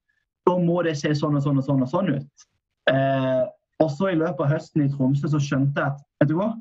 så 0.48 0.58
må 0.60 0.82
det 0.84 0.98
se 1.00 1.14
sånn 1.16 1.38
og 1.40 1.46
sånn 1.46 1.62
og 1.62 1.68
sånn, 1.68 1.86
og 1.86 1.92
sånn 1.92 2.12
ut. 2.18 2.46
Eh, 2.92 3.44
også 3.82 4.12
i 4.12 4.20
løpet 4.20 4.44
av 4.44 4.52
høsten 4.52 4.84
i 4.84 4.90
Tromsø 4.92 5.32
så 5.32 5.40
skjønte 5.42 5.80
jeg 5.80 5.94
at 5.94 6.04
vet 6.22 6.32
du 6.32 6.36
hva? 6.38 6.52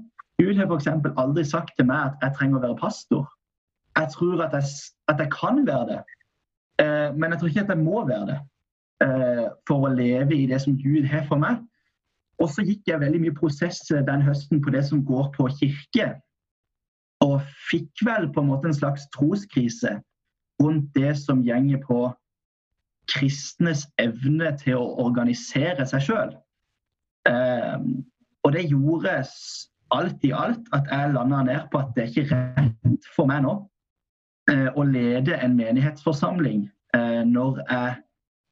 Gud 0.41 0.57
har 0.57 0.71
f.eks. 0.71 0.89
aldri 1.21 1.45
sagt 1.45 1.75
til 1.77 1.89
meg 1.91 2.13
at 2.13 2.25
jeg 2.25 2.37
trenger 2.39 2.61
å 2.61 2.65
være 2.69 2.79
pastor. 2.81 3.27
Jeg 3.99 4.13
tror 4.15 4.45
at 4.47 4.55
jeg, 4.57 4.71
at 5.11 5.21
jeg 5.21 5.33
kan 5.35 5.65
være 5.67 5.89
det. 5.91 5.99
Eh, 6.81 7.11
men 7.17 7.33
jeg 7.33 7.41
tror 7.41 7.51
ikke 7.51 7.67
at 7.67 7.75
jeg 7.75 7.83
må 7.83 8.05
være 8.09 8.29
det 8.31 8.39
eh, 9.05 9.49
for 9.69 9.89
å 9.89 9.93
leve 9.93 10.39
i 10.39 10.47
det 10.49 10.63
som 10.63 10.79
Gud 10.81 11.09
har 11.11 11.27
for 11.29 11.43
meg. 11.43 11.61
Og 12.41 12.51
så 12.53 12.65
gikk 12.65 12.89
jeg 12.89 13.03
veldig 13.03 13.21
mye 13.25 13.37
prosess 13.37 13.83
eh, 13.93 14.05
den 14.07 14.25
høsten 14.25 14.63
på 14.65 14.73
det 14.75 14.85
som 14.89 15.05
går 15.07 15.31
på 15.37 15.49
kirke. 15.61 16.15
Og 17.25 17.41
fikk 17.69 18.05
vel 18.07 18.31
på 18.33 18.43
en 18.43 18.51
måte 18.53 18.71
en 18.71 18.77
slags 18.77 19.07
troskrise 19.17 19.99
rundt 20.61 20.89
det 20.97 21.15
som 21.21 21.43
gjenger 21.45 21.83
på 21.85 22.07
kristnes 23.11 23.87
evne 24.01 24.55
til 24.61 24.79
å 24.79 24.93
organisere 25.03 25.87
seg 25.89 26.05
sjøl. 26.07 26.37
og 28.45 28.53
det 28.55 28.63
gjorde 28.71 29.17
alt 29.93 30.25
i 30.25 30.31
alt 30.33 30.69
at 30.73 30.87
jeg 30.89 31.13
landa 31.13 31.43
ned 31.45 31.67
på 31.73 31.81
at 31.81 31.91
det 31.97 32.05
er 32.05 32.13
ikke 32.13 32.39
rett 32.57 33.09
for 33.17 33.29
meg 33.29 33.43
nå 33.45 33.57
Eh, 34.51 34.71
å 34.75 34.85
lede 34.87 35.37
en 35.39 35.55
menighetsforsamling 35.59 36.65
eh, 36.97 37.21
når 37.29 37.61
jeg 37.61 37.99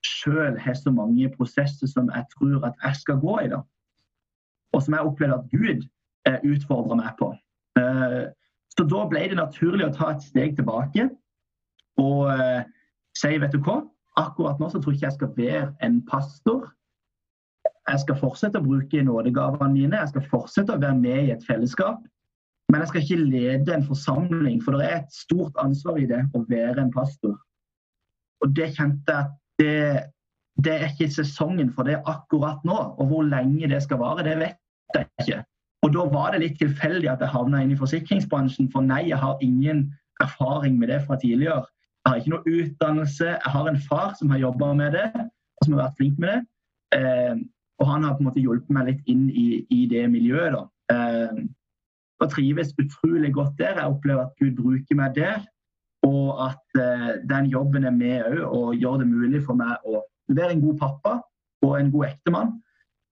sjøl 0.07 0.59
har 0.61 0.77
så 0.79 0.93
mange 0.95 1.31
prosesser 1.33 1.91
som 1.91 2.11
jeg 2.13 2.27
tror 2.37 2.69
at 2.69 2.77
jeg 2.85 3.01
skal 3.01 3.19
gå 3.23 3.39
i. 3.43 3.49
da. 3.51 3.63
Og 4.77 4.83
som 4.85 4.97
jeg 4.97 5.09
opplevde 5.09 5.39
at 5.39 5.53
Gud 5.53 5.87
eh, 6.29 6.41
utfordrer 6.45 7.01
meg 7.01 7.15
på. 7.21 7.33
Så 8.75 8.85
da 8.91 9.05
ble 9.07 9.21
det 9.31 9.37
naturlig 9.39 9.87
å 9.87 9.95
ta 9.95 10.09
et 10.11 10.25
steg 10.27 10.57
tilbake 10.59 11.05
og 12.03 12.27
si 13.19 13.39
vet 13.39 13.55
du 13.55 13.61
hva, 13.63 13.77
akkurat 14.19 14.59
nå 14.59 14.69
så 14.71 14.81
tror 14.83 14.95
jeg 14.95 14.99
ikke 14.99 15.07
jeg 15.07 15.17
skal 15.17 15.33
være 15.37 15.69
en 15.87 16.01
pastor. 16.07 16.67
Jeg 17.89 18.03
skal 18.03 18.19
fortsette 18.21 18.61
å 18.61 18.67
bruke 18.67 19.03
nådegavene 19.05 19.73
mine, 19.73 20.03
jeg 20.03 20.13
skal 20.13 20.27
fortsette 20.31 20.75
å 20.75 20.83
være 20.83 20.99
med 20.99 21.29
i 21.29 21.35
et 21.35 21.47
fellesskap. 21.47 22.03
Men 22.69 22.83
jeg 22.83 22.91
skal 22.91 23.05
ikke 23.05 23.29
lede 23.31 23.75
en 23.75 23.87
forsamling, 23.87 24.59
for 24.65 24.77
det 24.77 24.89
er 24.89 24.97
et 24.99 25.15
stort 25.15 25.57
ansvar 25.63 26.01
i 26.01 26.09
det 26.11 26.21
å 26.37 26.43
være 26.51 26.83
en 26.83 26.93
pastor. 26.93 27.39
Og 28.45 28.53
det 28.57 28.75
kjente 28.77 29.15
jeg 29.15 29.25
at 29.25 29.37
det, 29.59 30.03
det 30.65 30.75
er 30.75 30.89
ikke 30.91 31.11
sesongen 31.13 31.71
for 31.75 31.87
det 31.87 32.01
akkurat 32.11 32.65
nå. 32.67 32.79
Og 32.99 33.11
hvor 33.11 33.23
lenge 33.27 33.71
det 33.71 33.83
skal 33.85 34.01
vare, 34.03 34.25
det 34.27 34.37
vet 34.41 34.97
jeg 34.97 35.07
ikke. 35.23 35.43
Og 35.87 35.93
da 35.95 36.05
var 36.11 36.33
det 36.35 36.43
litt 36.43 36.59
tilfeldig 36.59 37.11
at 37.13 37.23
jeg 37.23 37.31
havna 37.31 37.63
inn 37.63 37.75
i 37.75 37.79
forsikringsbransjen, 37.79 38.71
for 38.73 38.83
nei, 38.83 39.05
jeg 39.13 39.21
har 39.23 39.45
ingen 39.45 39.85
erfaring 40.23 40.79
med 40.79 40.91
det 40.91 41.05
fra 41.07 41.19
tidligere. 41.21 41.63
Jeg 42.03 42.11
har 42.11 42.19
ikke 42.19 42.33
noe 42.35 42.55
utdannelse. 42.57 43.29
Jeg 43.37 43.53
har 43.55 43.69
en 43.71 43.81
far 43.87 44.17
som 44.19 44.33
har 44.35 44.43
jobba 44.43 44.73
med 44.75 44.97
det, 44.99 45.07
som 45.63 45.77
har 45.77 45.85
vært 45.85 46.01
flink 46.01 46.19
med 46.19 46.33
det. 46.33 46.41
Eh, 46.99 47.39
og 47.79 47.87
han 47.93 48.03
har 48.03 48.17
på 48.17 48.25
en 48.25 48.31
måte 48.31 48.43
hjulpet 48.43 48.75
meg 48.75 48.91
litt 48.91 49.13
inn 49.13 49.29
i, 49.31 49.63
i 49.71 49.85
det 49.91 50.09
miljøet. 50.11 50.57
da. 50.57 50.65
Eh, 50.95 51.45
og 52.19 52.31
trives 52.33 52.75
utrolig 52.83 53.31
godt 53.37 53.59
der. 53.61 53.79
Jeg 53.79 53.95
opplever 53.95 54.27
at 54.27 54.35
Gud 54.41 54.57
bruker 54.59 54.99
meg 54.99 55.15
der. 55.15 55.45
Og 56.07 56.35
at 56.49 56.81
eh, 56.81 57.11
den 57.31 57.51
jobben 57.53 57.87
er 57.87 57.95
med 57.95 58.27
òg 58.27 58.43
og 58.49 58.75
gjør 58.75 59.05
det 59.05 59.11
mulig 59.13 59.45
for 59.47 59.59
meg 59.59 59.87
å 59.87 60.03
være 60.29 60.57
en 60.57 60.65
god 60.65 60.79
pappa 60.81 61.15
og 61.67 61.75
en 61.79 61.91
god 61.95 62.11
ektemann. 62.11 62.55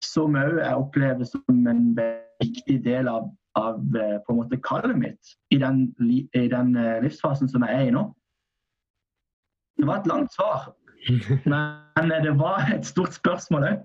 Som 0.05 0.37
òg 0.39 0.61
jeg 0.61 0.77
opplever 0.77 1.29
som 1.29 1.69
en 1.71 1.97
viktig 2.43 2.79
del 2.85 3.09
av, 3.09 3.31
av 3.57 3.81
uh, 3.81 4.19
på 4.27 4.35
en 4.35 4.41
måte 4.43 4.61
kallet 4.65 4.97
mitt 5.01 5.37
i 5.51 5.59
den, 5.63 5.89
i 6.05 6.47
den 6.53 6.77
uh, 6.77 7.01
livsfasen 7.05 7.49
som 7.49 7.65
jeg 7.65 7.81
er 7.81 7.89
i 7.89 7.95
nå. 7.95 8.05
Det 9.77 9.89
var 9.89 10.01
et 10.01 10.09
langt 10.09 10.33
svar, 10.33 10.71
men 11.51 12.15
det 12.25 12.37
var 12.41 12.69
et 12.73 12.87
stort 12.89 13.17
spørsmål 13.17 13.71
òg. 13.71 13.83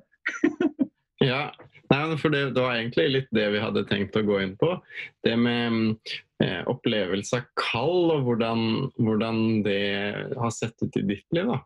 ja, 1.31 1.49
Nei, 1.91 2.17
for 2.21 2.31
det, 2.31 2.53
det, 2.55 2.61
var 2.63 2.77
egentlig 2.77 3.07
litt 3.09 3.31
det 3.35 3.49
vi 3.51 3.59
hadde 3.59 3.83
tenkt 3.89 4.15
å 4.15 4.23
gå 4.23 4.37
inn 4.43 4.53
på. 4.59 4.69
Det 5.25 5.33
med 5.35 5.97
eh, 6.43 6.61
opplevelse 6.71 7.41
av 7.41 7.49
kall, 7.59 8.13
og 8.13 8.27
hvordan, 8.27 8.61
hvordan, 9.01 9.41
det 9.65 9.81
har 10.39 10.53
sett 10.55 10.77
ut 10.79 10.95
i 11.01 11.03
ditt 11.09 11.27
liv. 11.35 11.51
da. 11.51 11.59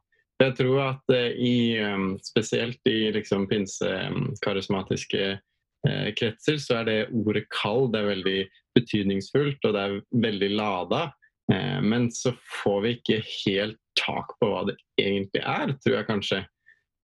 Jeg 0.43 0.55
tror 0.57 0.79
at 0.83 1.13
eh, 1.15 1.31
i, 1.39 1.57
um, 1.79 2.15
spesielt 2.23 2.81
i 2.91 3.11
liksom, 3.15 3.45
pinse-karismatiske 3.47 5.21
eh, 5.31 6.09
kretser, 6.17 6.59
så 6.59 6.81
er 6.81 6.89
det 6.89 6.97
ordet 7.15 7.45
kall 7.53 7.87
det 7.93 8.01
er 8.01 8.11
veldig 8.11 8.39
betydningsfullt, 8.75 9.63
og 9.63 9.77
det 9.77 9.85
er 9.85 10.01
veldig 10.25 10.51
lada. 10.57 11.05
Eh, 11.53 11.79
men 11.85 12.09
så 12.11 12.35
får 12.63 12.81
vi 12.83 12.93
ikke 12.97 13.21
helt 13.45 13.79
tak 13.95 14.35
på 14.41 14.51
hva 14.51 14.65
det 14.67 14.75
egentlig 14.99 15.41
er, 15.41 15.71
tror 15.79 15.99
jeg 16.01 16.09
kanskje. 16.09 16.43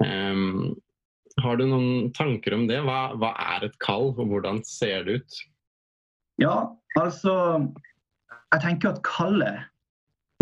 Um, 0.05 0.77
har 1.43 1.59
du 1.59 1.67
noen 1.67 2.13
tanker 2.17 2.55
om 2.55 2.67
det? 2.69 2.79
Hva, 2.85 3.17
hva, 3.19 3.33
er 3.57 3.67
et 3.67 3.79
kall, 3.83 4.13
og 4.15 4.31
hvordan 4.31 4.63
ser 4.69 5.07
det 5.09 5.21
ut? 5.21 5.39
Ja, 6.41 6.69
altså 7.01 7.33
Jeg 8.53 8.61
tenker 8.63 8.93
at 8.93 9.03
kallet 9.05 9.65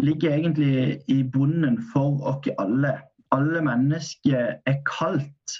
ligger 0.04 0.34
egentlig 0.34 1.00
i 1.08 1.22
bunnen 1.22 1.78
for 1.92 2.20
oss 2.30 2.48
alle. 2.58 2.98
Alle 3.32 3.62
mennesker 3.64 4.60
er 4.66 4.76
kalt 4.86 5.56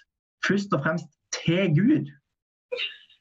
først 0.46 0.72
og 0.72 0.82
fremst 0.84 1.08
til 1.44 1.72
Gud. 1.78 2.10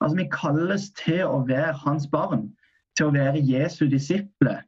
Altså 0.02 0.18
Vi 0.18 0.28
kalles 0.32 0.90
til 1.06 1.24
å 1.26 1.40
være 1.48 1.74
hans 1.86 2.08
barn, 2.12 2.50
til 2.98 3.10
å 3.10 3.16
være 3.16 3.42
Jesu 3.42 3.86
disipler. 3.88 4.62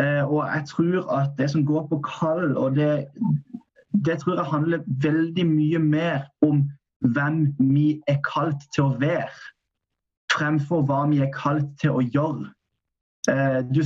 Eh, 0.00 0.22
og 0.22 0.44
jeg 0.44 0.64
tror 0.68 1.10
at 1.18 1.34
det 1.38 1.50
som 1.50 1.66
går 1.66 1.86
på 1.90 2.00
kall, 2.04 2.56
og 2.56 2.76
det, 2.76 3.06
det 4.06 4.18
tror 4.20 4.36
jeg 4.36 4.52
handler 4.52 4.84
veldig 5.02 5.46
mye 5.46 5.78
mer 5.78 6.28
om 6.46 6.66
hvem 7.00 7.54
vi 7.58 8.02
er 8.08 8.20
kalt 8.24 8.62
til 8.74 8.90
å 8.90 8.98
være, 9.00 9.32
fremfor 10.32 10.84
hva 10.86 11.06
vi 11.10 11.22
er 11.24 11.32
kalt 11.34 11.68
til 11.80 11.96
å 11.96 12.04
gjøre. 12.04 12.50
Eh, 13.32 13.60
du 13.72 13.82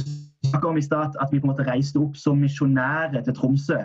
snakka 0.51 0.71
om 0.71 0.79
i 0.79 0.85
stad 0.85 1.17
at 1.23 1.33
vi 1.33 1.41
på 1.41 1.49
en 1.49 1.53
måte 1.55 1.67
reiste 1.69 2.01
opp 2.01 2.17
som 2.19 2.41
misjonærer 2.43 3.25
til 3.27 3.37
Tromsø. 3.37 3.81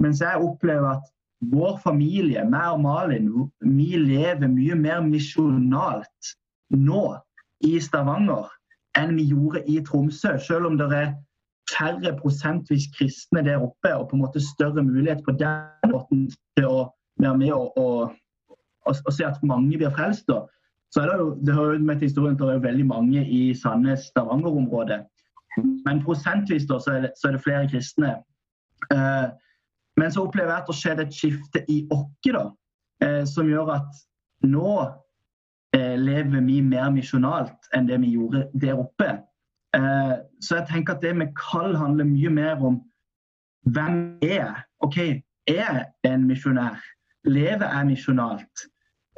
Mens 0.00 0.20
jeg 0.24 0.40
opplever 0.40 0.96
at 0.96 1.10
vår 1.52 1.78
familie, 1.84 2.44
meg 2.44 2.74
og 2.74 2.82
Malin, 2.84 3.30
vi 3.64 3.96
lever 3.96 4.48
mye 4.48 4.76
mer 4.76 5.00
misjonalt 5.06 6.34
nå 6.76 7.04
i 7.64 7.78
Stavanger 7.80 8.48
enn 8.98 9.16
vi 9.16 9.30
gjorde 9.30 9.62
i 9.70 9.80
Tromsø. 9.86 10.36
Selv 10.42 10.68
om 10.68 10.78
det 10.80 10.88
er 10.92 11.12
færre 11.70 12.12
prosentvis 12.18 12.88
kristne 12.96 13.44
der 13.46 13.62
oppe, 13.62 13.92
og 13.94 14.08
på 14.10 14.16
en 14.16 14.24
måte 14.24 14.42
større 14.42 14.82
mulighet 14.84 15.22
på 15.24 15.36
den 15.38 15.92
måten 15.92 16.26
til 16.58 16.66
å 16.68 16.80
være 17.20 17.36
med 17.38 17.52
og, 17.54 17.76
og, 17.78 18.16
og, 18.88 18.96
og 19.06 19.12
se 19.14 19.26
at 19.28 19.40
mange 19.46 19.78
blir 19.78 19.92
frelst. 19.94 20.26
da. 20.28 20.42
Så 20.90 21.04
er 21.04 21.10
det 21.10 21.18
jo, 21.20 21.30
det 21.46 21.54
hører 21.54 21.78
med 21.78 22.00
til 22.00 22.10
historien 22.10 22.34
at 22.34 22.42
det 22.42 22.56
er 22.56 22.66
veldig 22.66 22.86
mange 22.86 23.24
i 23.24 23.42
Sandnes-Stavanger-området. 23.54 25.04
Men 25.58 26.02
prosentvis 26.04 26.66
da, 26.68 26.78
så 26.80 26.96
er, 26.96 27.06
det, 27.06 27.12
så 27.18 27.28
er 27.28 27.36
det 27.36 27.42
flere 27.44 27.68
kristne. 27.70 28.14
Eh, 28.94 29.28
men 30.00 30.12
så 30.12 30.24
opplever 30.24 30.52
jeg 30.52 30.62
at 30.62 30.68
det 30.70 30.76
skjedde 30.78 31.06
et 31.06 31.16
skifte 31.16 31.64
i 31.68 31.80
oss, 31.92 32.52
eh, 33.04 33.24
som 33.28 33.48
gjør 33.50 33.74
at 33.74 34.02
nå 34.46 34.76
eh, 35.76 35.96
lever 35.98 36.40
vi 36.46 36.60
mer 36.64 36.90
misjonalt 36.94 37.72
enn 37.76 37.88
det 37.88 37.98
vi 38.04 38.14
gjorde 38.14 38.46
der 38.54 38.78
oppe. 38.80 39.10
Eh, 39.76 40.14
så 40.40 40.60
jeg 40.60 40.68
tenker 40.70 40.96
at 40.96 41.02
det 41.04 41.16
med 41.16 41.34
kall 41.38 41.76
handler 41.78 42.08
mye 42.08 42.30
mer 42.30 42.62
om 42.64 42.80
hvem 43.68 44.18
er 44.24 44.36
jeg? 44.38 44.62
OK, 44.80 44.98
er 45.50 45.58
jeg 45.60 45.84
en 46.08 46.24
misjonær? 46.28 46.78
Lever 47.28 47.66
jeg 47.66 47.90
misjonalt? 47.90 48.64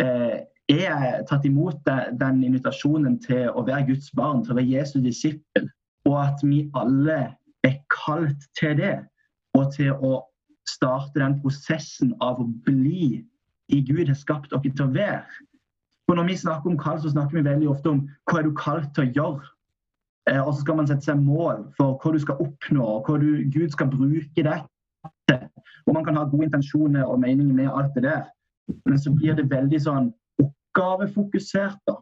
Eh, 0.02 0.40
er 0.72 0.82
jeg 0.88 1.22
tatt 1.28 1.46
imot 1.46 1.86
den 2.18 2.42
invitasjonen 2.46 3.18
til 3.22 3.50
å 3.50 3.62
være 3.66 3.86
Guds 3.92 4.10
barn, 4.16 4.42
til 4.42 4.54
å 4.54 4.58
være 4.58 4.72
Jesu 4.72 4.98
disippel, 5.04 5.68
og 6.08 6.18
at 6.22 6.42
vi 6.42 6.64
alle 6.78 7.20
er 7.64 7.78
kalt 7.92 8.42
til 8.58 8.76
det, 8.78 8.98
og 9.54 9.72
til 9.74 9.92
å 9.92 10.22
starte 10.68 11.20
den 11.20 11.38
prosessen 11.42 12.14
av 12.20 12.40
å 12.40 12.48
bli 12.66 13.22
i 13.72 13.80
Gud 13.86 14.08
har 14.08 14.18
skapt 14.18 14.52
dere 14.52 14.72
til 14.72 14.86
å 14.86 14.94
være. 14.94 15.48
For 16.06 16.18
Når 16.18 16.28
vi 16.28 16.36
snakker 16.36 16.70
om 16.70 16.78
kall, 16.78 17.00
så 17.00 17.12
snakker 17.12 17.38
vi 17.38 17.48
veldig 17.48 17.68
ofte 17.70 17.92
om 17.92 18.00
hva 18.28 18.40
er 18.40 18.48
du 18.48 18.54
kalt 18.58 18.90
til 18.94 19.06
å 19.06 19.12
gjøre. 19.16 19.50
Eh, 20.30 20.40
og 20.40 20.52
så 20.54 20.60
skal 20.60 20.78
man 20.78 20.88
sette 20.90 21.06
seg 21.06 21.22
mål 21.22 21.64
for 21.76 21.96
hva 22.02 22.12
du 22.14 22.20
skal 22.22 22.42
oppnå, 22.42 22.82
og 22.82 23.08
hva 23.08 23.18
du, 23.22 23.30
Gud 23.54 23.72
skal 23.74 23.90
bruke 23.90 24.44
deg 24.44 24.66
til. 25.30 25.46
Og 25.86 25.96
man 25.96 26.04
kan 26.06 26.18
ha 26.18 26.26
gode 26.30 26.50
intensjoner 26.50 27.06
og 27.06 27.20
meninger 27.22 27.54
med 27.54 27.70
alt 27.70 27.94
det 27.96 28.04
der. 28.06 28.26
Men 28.86 28.98
så 28.98 29.10
blir 29.14 29.34
det 29.38 29.48
veldig 29.50 29.80
sånn 29.82 30.10
oppgavefokusert. 30.42 31.80
da. 31.88 31.96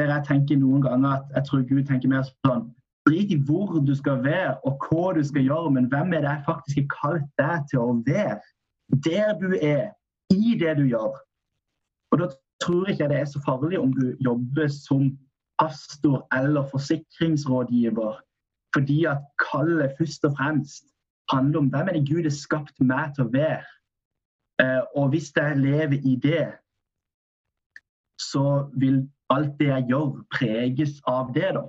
Der 0.00 0.08
jeg 0.14 0.26
tenker 0.26 0.56
noen 0.56 0.82
ganger 0.82 1.18
at 1.18 1.36
jeg 1.36 1.48
tror 1.48 1.66
Gud 1.68 1.84
tenker 1.86 2.08
mer 2.08 2.24
sånn 2.46 2.70
Drit 3.08 3.32
i 3.34 3.38
hvor 3.46 3.80
du 3.82 3.94
skal 3.98 4.22
være 4.24 4.54
og 4.68 4.84
hva 4.86 5.12
du 5.16 5.22
skal 5.26 5.42
gjøre, 5.42 5.70
men 5.74 5.88
hvem 5.90 6.12
er 6.14 6.22
det 6.22 6.30
jeg 6.30 6.44
faktisk 6.46 6.78
har 6.78 6.88
kalt 6.94 7.28
deg 7.40 7.66
til 7.70 7.82
å 7.82 7.96
være? 8.06 8.38
Der 9.06 9.34
du 9.40 9.56
er, 9.58 9.90
i 10.30 10.54
det 10.60 10.76
du 10.78 10.86
gjør. 10.88 11.18
Og 12.12 12.18
Da 12.20 12.28
tror 12.62 12.86
jeg 12.86 12.94
ikke 12.94 13.08
det 13.10 13.18
er 13.18 13.24
så 13.26 13.40
farlig 13.44 13.78
om 13.80 13.92
du 13.92 14.12
jobber 14.24 14.68
som 14.68 15.10
pastor 15.58 16.26
eller 16.36 16.68
forsikringsrådgiver, 16.70 18.20
fordi 18.74 19.04
at 19.04 19.24
kallet 19.42 19.94
først 19.98 20.24
og 20.24 20.36
fremst 20.38 20.84
handler 21.32 21.58
om 21.58 21.70
hvem 21.72 21.88
er 21.88 21.98
det 21.98 22.08
Gud 22.10 22.22
har 22.22 22.36
skapt 22.36 22.80
meg 22.80 23.14
til 23.14 23.26
å 23.26 23.32
være. 23.32 23.66
Eh, 24.62 24.82
og 24.96 25.08
hvis 25.12 25.32
jeg 25.36 25.58
lever 25.58 25.98
i 26.06 26.16
det, 26.22 26.46
så 28.20 28.68
vil 28.78 29.02
alt 29.32 29.58
det 29.58 29.70
jeg 29.70 29.88
gjør, 29.90 30.10
preges 30.30 31.00
av 31.08 31.32
det. 31.34 31.50
da. 31.56 31.64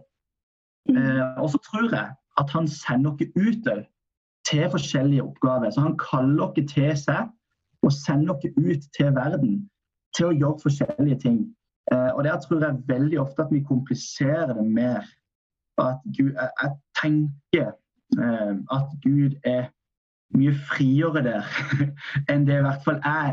Mm. 0.89 0.97
Eh, 0.97 1.41
og 1.41 1.49
så 1.49 1.57
tror 1.67 1.95
jeg 1.95 2.09
at 2.41 2.49
han 2.49 2.67
sender 2.67 3.17
dere 3.17 3.31
ut 3.35 3.85
til 4.49 4.69
forskjellige 4.71 5.23
oppgaver. 5.23 5.71
Så 5.71 5.81
han 5.81 5.97
kaller 5.97 6.53
dere 6.55 6.67
til 6.67 6.97
seg 6.97 7.27
og 7.83 7.91
sender 7.91 8.33
dere 8.43 8.53
ut 8.57 8.83
til 8.97 9.15
verden 9.15 9.69
til 10.17 10.25
å 10.29 10.37
gjøre 10.37 10.63
forskjellige 10.63 11.19
ting. 11.25 11.39
Eh, 11.91 12.11
og 12.15 12.23
der 12.23 12.37
tror 12.41 12.63
jeg 12.63 12.83
veldig 12.87 13.19
ofte 13.21 13.41
at 13.45 13.53
vi 13.53 13.69
kompliserer 13.69 14.53
det 14.57 14.65
mer. 14.65 15.01
At 15.81 15.99
Gud, 16.17 16.33
jeg, 16.37 16.49
jeg 16.61 16.71
tenker 17.01 17.67
eh, 18.19 18.55
at 18.77 18.87
Gud 19.03 19.33
er 19.43 19.63
mye 20.37 20.53
friere 20.69 21.21
der 21.25 21.43
enn 22.31 22.47
det 22.47 22.55
i 22.57 22.65
hvert 22.65 22.83
fall 22.85 22.99
jeg 23.03 23.29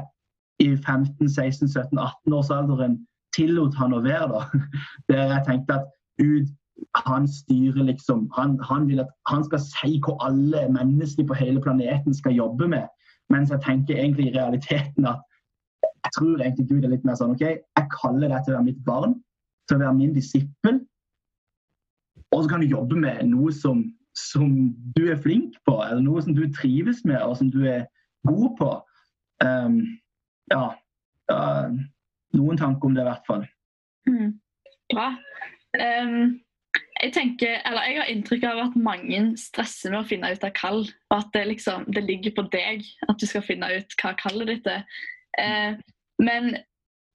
i 0.60 0.76
15-16-17-18-årsalderen 0.76 2.94
tillot 3.36 3.74
han 3.80 3.92
å 3.96 4.00
være. 4.04 4.28
da. 4.34 4.40
Der 5.08 5.24
jeg 5.34 5.42
tenkte 5.46 5.72
at 5.80 5.86
Gud 6.20 6.46
han 6.96 7.28
styrer 7.28 7.84
liksom 7.86 8.30
han, 8.36 8.58
han, 8.64 8.86
vil 8.88 9.02
at 9.04 9.10
han 9.30 9.44
skal 9.46 9.62
si 9.62 9.98
hva 10.04 10.16
alle 10.26 10.66
mennesker 10.72 11.26
på 11.28 11.36
hele 11.38 11.62
planeten 11.62 12.14
skal 12.16 12.36
jobbe 12.36 12.68
med. 12.68 12.88
Mens 13.30 13.52
jeg 13.52 13.62
tenker 13.64 13.98
egentlig 13.98 14.30
i 14.30 14.36
realiteten 14.38 15.06
at 15.06 15.22
jeg 15.82 16.12
tror 16.16 16.40
egentlig 16.40 16.68
Gud 16.68 16.84
er 16.84 16.94
litt 16.94 17.04
mer 17.06 17.18
sånn 17.18 17.34
OK, 17.34 17.44
jeg 17.44 17.92
kaller 17.92 18.32
deg 18.32 18.44
til 18.44 18.54
å 18.54 18.58
være 18.58 18.68
mitt 18.70 18.82
barn, 18.86 19.14
til 19.68 19.78
å 19.78 19.84
være 19.84 19.98
min 19.98 20.14
disippel. 20.16 20.80
Og 22.30 22.44
så 22.44 22.50
kan 22.50 22.62
du 22.62 22.70
jobbe 22.70 22.98
med 22.98 23.22
noe 23.30 23.52
som, 23.54 23.84
som, 24.16 24.70
du 24.96 25.04
er 25.10 25.20
flink 25.20 25.58
på, 25.68 25.76
eller 25.84 26.02
noe 26.04 26.22
som 26.24 26.36
du 26.36 26.44
trives 26.56 27.02
med, 27.04 27.20
og 27.22 27.36
som 27.38 27.50
du 27.52 27.62
er 27.68 27.84
god 28.28 28.50
på. 28.58 28.70
Um, 29.44 29.80
ja, 30.52 30.64
uh, 31.32 31.80
noen 32.38 32.60
tanker 32.60 32.90
om 32.90 32.96
det, 32.96 33.04
i 33.04 33.10
hvert 33.10 33.26
fall. 33.28 33.44
Mm. 34.08 34.38
Bra. 34.94 35.10
Um, 35.78 36.40
jeg 37.00 37.12
tenker, 37.16 37.60
jeg 37.64 37.96
har 37.96 38.10
inntrykk 38.12 38.44
av 38.50 38.58
at 38.66 38.76
mange 38.76 39.20
stresser 39.40 39.92
med 39.92 40.02
å 40.02 40.08
finne 40.08 40.32
ut 40.34 40.42
av 40.44 40.52
kall. 40.56 40.82
Og 41.10 41.14
at 41.16 41.30
det, 41.36 41.46
liksom, 41.48 41.86
det 41.94 42.04
ligger 42.04 42.34
på 42.36 42.44
deg 42.52 42.84
at 43.08 43.20
du 43.20 43.26
skal 43.28 43.44
finne 43.46 43.70
ut 43.72 43.96
hva 44.00 44.12
kallet 44.20 44.50
ditt 44.52 44.68
er. 44.68 44.84
Eh, 45.40 45.78
men 46.20 46.50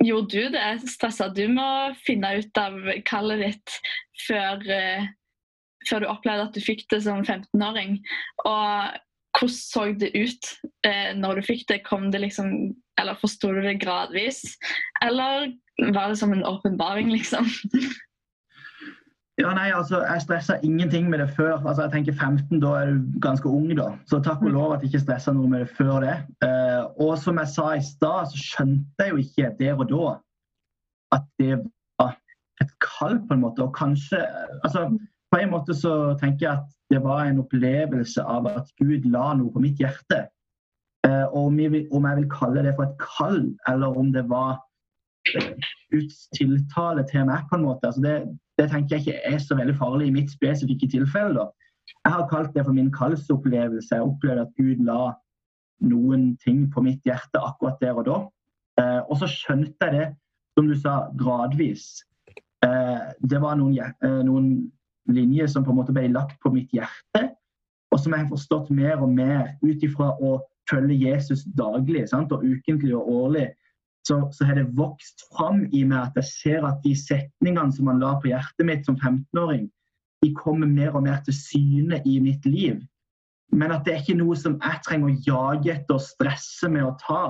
gjorde 0.04 0.32
du 0.34 0.56
det? 0.56 0.70
Stressa 0.90 1.30
du 1.34 1.46
med 1.52 1.64
å 1.64 1.98
finne 2.06 2.34
ut 2.40 2.62
av 2.62 2.80
kallet 3.06 3.44
ditt 3.46 3.76
før, 4.26 4.66
eh, 4.74 5.06
før 5.90 6.02
du 6.02 6.10
opplevde 6.10 6.48
at 6.50 6.58
du 6.58 6.64
fikk 6.66 6.88
det 6.94 7.04
som 7.06 7.22
15-åring? 7.22 8.00
Og 8.48 8.98
hvordan 9.36 9.60
så 9.60 9.86
det 10.00 10.16
ut 10.16 10.50
eh, 10.88 11.12
når 11.20 11.42
du 11.42 11.48
fikk 11.52 11.68
det? 11.70 11.84
Kom 11.86 12.10
det 12.12 12.24
liksom 12.24 12.74
Eller 12.96 13.18
forsto 13.20 13.50
du 13.52 13.60
det 13.60 13.82
gradvis? 13.82 14.56
Eller 15.04 15.52
var 15.92 16.08
det 16.08 16.18
som 16.18 16.32
en 16.32 16.46
åpenbaring, 16.48 17.10
liksom? 17.12 17.50
Ja, 19.38 19.52
nei, 19.52 19.72
altså, 19.76 20.00
Jeg 20.02 20.22
stressa 20.22 20.56
ingenting 20.64 21.10
med 21.10 21.20
det 21.20 21.30
før. 21.30 21.58
Altså, 21.68 21.82
jeg 21.82 21.92
tenker 21.92 22.14
15, 22.14 22.62
Da 22.62 22.68
er 22.68 22.86
du 22.86 23.20
ganske 23.22 23.50
ung. 23.50 23.68
da. 23.78 23.90
Så 24.06 24.20
takk 24.24 24.42
og 24.42 24.52
lov 24.52 24.74
at 24.74 24.82
jeg 24.82 24.94
ikke 24.94 25.00
stressa 25.00 25.32
noe 25.32 25.50
med 25.50 25.60
det 25.60 25.70
før 25.70 26.00
det. 26.00 26.16
Uh, 26.46 27.08
og 27.08 27.18
som 27.18 27.38
jeg 27.38 27.48
sa 27.48 27.74
i 27.76 27.82
stad, 27.84 28.32
så 28.32 28.38
skjønte 28.40 29.04
jeg 29.04 29.12
jo 29.12 29.18
ikke 29.18 29.56
der 29.60 29.76
og 29.76 29.90
da 29.90 30.14
at 31.16 31.26
det 31.40 31.58
var 32.00 32.16
et 32.62 32.72
kall, 32.80 33.20
på 33.28 33.34
en 33.34 33.44
måte. 33.44 33.64
Og 33.64 33.76
kanskje 33.76 34.24
altså, 34.64 34.88
På 35.32 35.40
en 35.42 35.52
måte 35.52 35.74
så 35.76 36.16
tenker 36.22 36.48
jeg 36.48 36.54
at 36.54 36.68
det 36.90 37.04
var 37.04 37.26
en 37.26 37.40
opplevelse 37.40 38.24
av 38.24 38.46
at 38.48 38.70
Gud 38.80 39.04
la 39.12 39.34
noe 39.34 39.52
på 39.52 39.60
mitt 39.60 39.82
hjerte. 39.82 40.30
Uh, 41.08 41.28
og 41.28 41.50
om 41.50 41.60
jeg, 41.60 41.72
vil, 41.72 41.88
om 41.92 42.06
jeg 42.08 42.22
vil 42.22 42.30
kalle 42.32 42.64
det 42.64 42.76
for 42.78 42.88
et 42.88 42.96
kall, 43.04 43.42
eller 43.68 44.00
om 44.00 44.14
det 44.14 44.30
var 44.30 44.62
tiltale 46.38 47.06
til 47.12 47.26
meg, 47.30 47.46
på 47.50 47.58
en 47.58 47.66
måte. 47.66 47.90
Altså 47.90 48.02
det, 48.02 48.16
det 48.60 48.70
tenker 48.72 48.96
jeg 48.96 49.06
ikke 49.06 49.22
er 49.34 49.38
så 49.42 49.58
veldig 49.58 49.78
farlig 49.80 50.08
i 50.10 50.16
mitt 50.16 50.32
spesifikke 50.32 50.90
tilfelle. 50.92 51.34
Da. 51.40 51.48
Jeg 52.06 52.14
har 52.14 52.28
kalt 52.30 52.54
det 52.56 52.66
for 52.66 52.74
min 52.74 52.92
kallsopplevelse. 52.94 53.96
Jeg 53.96 54.02
opplevde 54.10 54.46
at 54.46 54.56
Gud 54.58 54.84
la 54.86 55.14
noen 55.86 56.36
ting 56.44 56.66
på 56.74 56.84
mitt 56.86 57.04
hjerte 57.06 57.42
akkurat 57.42 57.82
der 57.82 58.00
og 58.00 58.06
da. 58.08 58.20
Eh, 58.82 59.02
og 59.10 59.20
så 59.22 59.30
skjønte 59.32 59.88
jeg 59.88 59.96
det, 59.96 60.08
som 60.56 60.70
du 60.70 60.76
sa, 60.80 60.96
gradvis. 61.20 61.88
Eh, 62.66 63.12
det 63.30 63.42
var 63.42 63.58
noen, 63.60 63.78
eh, 63.80 64.22
noen, 64.28 64.72
linjer 65.06 65.46
som 65.46 65.62
på 65.62 65.70
en 65.70 65.78
måte 65.78 65.94
ble 65.94 66.08
lagt 66.10 66.40
på 66.42 66.50
mitt 66.50 66.72
hjerte, 66.74 67.20
og 67.94 68.00
som 68.02 68.16
jeg 68.16 68.24
har 68.24 68.32
forstått 68.32 68.72
mer 68.74 69.04
og 69.06 69.12
mer 69.14 69.52
ut 69.62 69.84
ifra 69.86 70.08
å 70.18 70.40
følge 70.66 70.98
Jesus 70.98 71.44
daglig 71.54 72.08
sant? 72.10 72.34
og 72.34 72.42
ukentlig 72.42 72.96
og 72.98 73.12
årlig 73.14 73.44
så, 74.08 74.20
så, 74.32 74.46
har 74.46 74.60
det 74.60 74.68
vokst 74.78 75.24
fram 75.32 75.64
i 75.74 75.82
meg 75.88 76.12
at 76.12 76.20
jeg 76.20 76.30
ser 76.30 76.68
at 76.68 76.84
de 76.84 76.94
setningene 76.98 77.74
som 77.74 77.90
han 77.90 78.04
la 78.04 78.14
på 78.22 78.30
hjertet 78.30 78.68
mitt 78.68 78.86
som 78.86 78.98
15-åring, 79.00 79.66
de 80.24 80.34
kommer 80.38 80.70
mer 80.70 80.94
og 80.96 81.06
mer 81.08 81.24
til 81.26 81.36
syne 81.38 82.02
i 82.06 82.20
mitt 82.22 82.46
liv. 82.46 82.84
Men 83.54 83.74
at 83.74 83.86
det 83.86 83.94
er 83.94 84.04
ikke 84.04 84.20
noe 84.20 84.38
som 84.38 84.60
jeg 84.62 84.84
trenger 84.86 85.10
å 85.10 85.18
jage 85.26 85.74
etter 85.74 85.98
og 85.98 86.06
stresse 86.06 86.70
med 86.72 86.86
å 86.86 86.94
ta. 87.02 87.24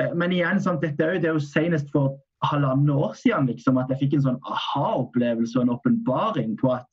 Eh, 0.00 0.10
men 0.16 0.32
igjen, 0.34 0.60
sant, 0.64 0.82
dette 0.84 1.04
er 1.04 1.16
jo, 1.16 1.22
det 1.22 1.30
er 1.30 1.38
jo 1.38 1.44
senest 1.44 1.92
for 1.94 2.16
halvannet 2.46 2.94
år 2.94 3.16
siden 3.18 3.48
liksom, 3.50 3.80
at 3.80 3.90
jeg 3.92 4.04
fikk 4.04 4.18
en 4.18 4.26
sånn 4.28 4.42
aha-opplevelse 4.46 5.58
og 5.58 5.64
en 5.64 5.74
åpenbaring 5.74 6.54
på 6.60 6.70
at 6.76 6.86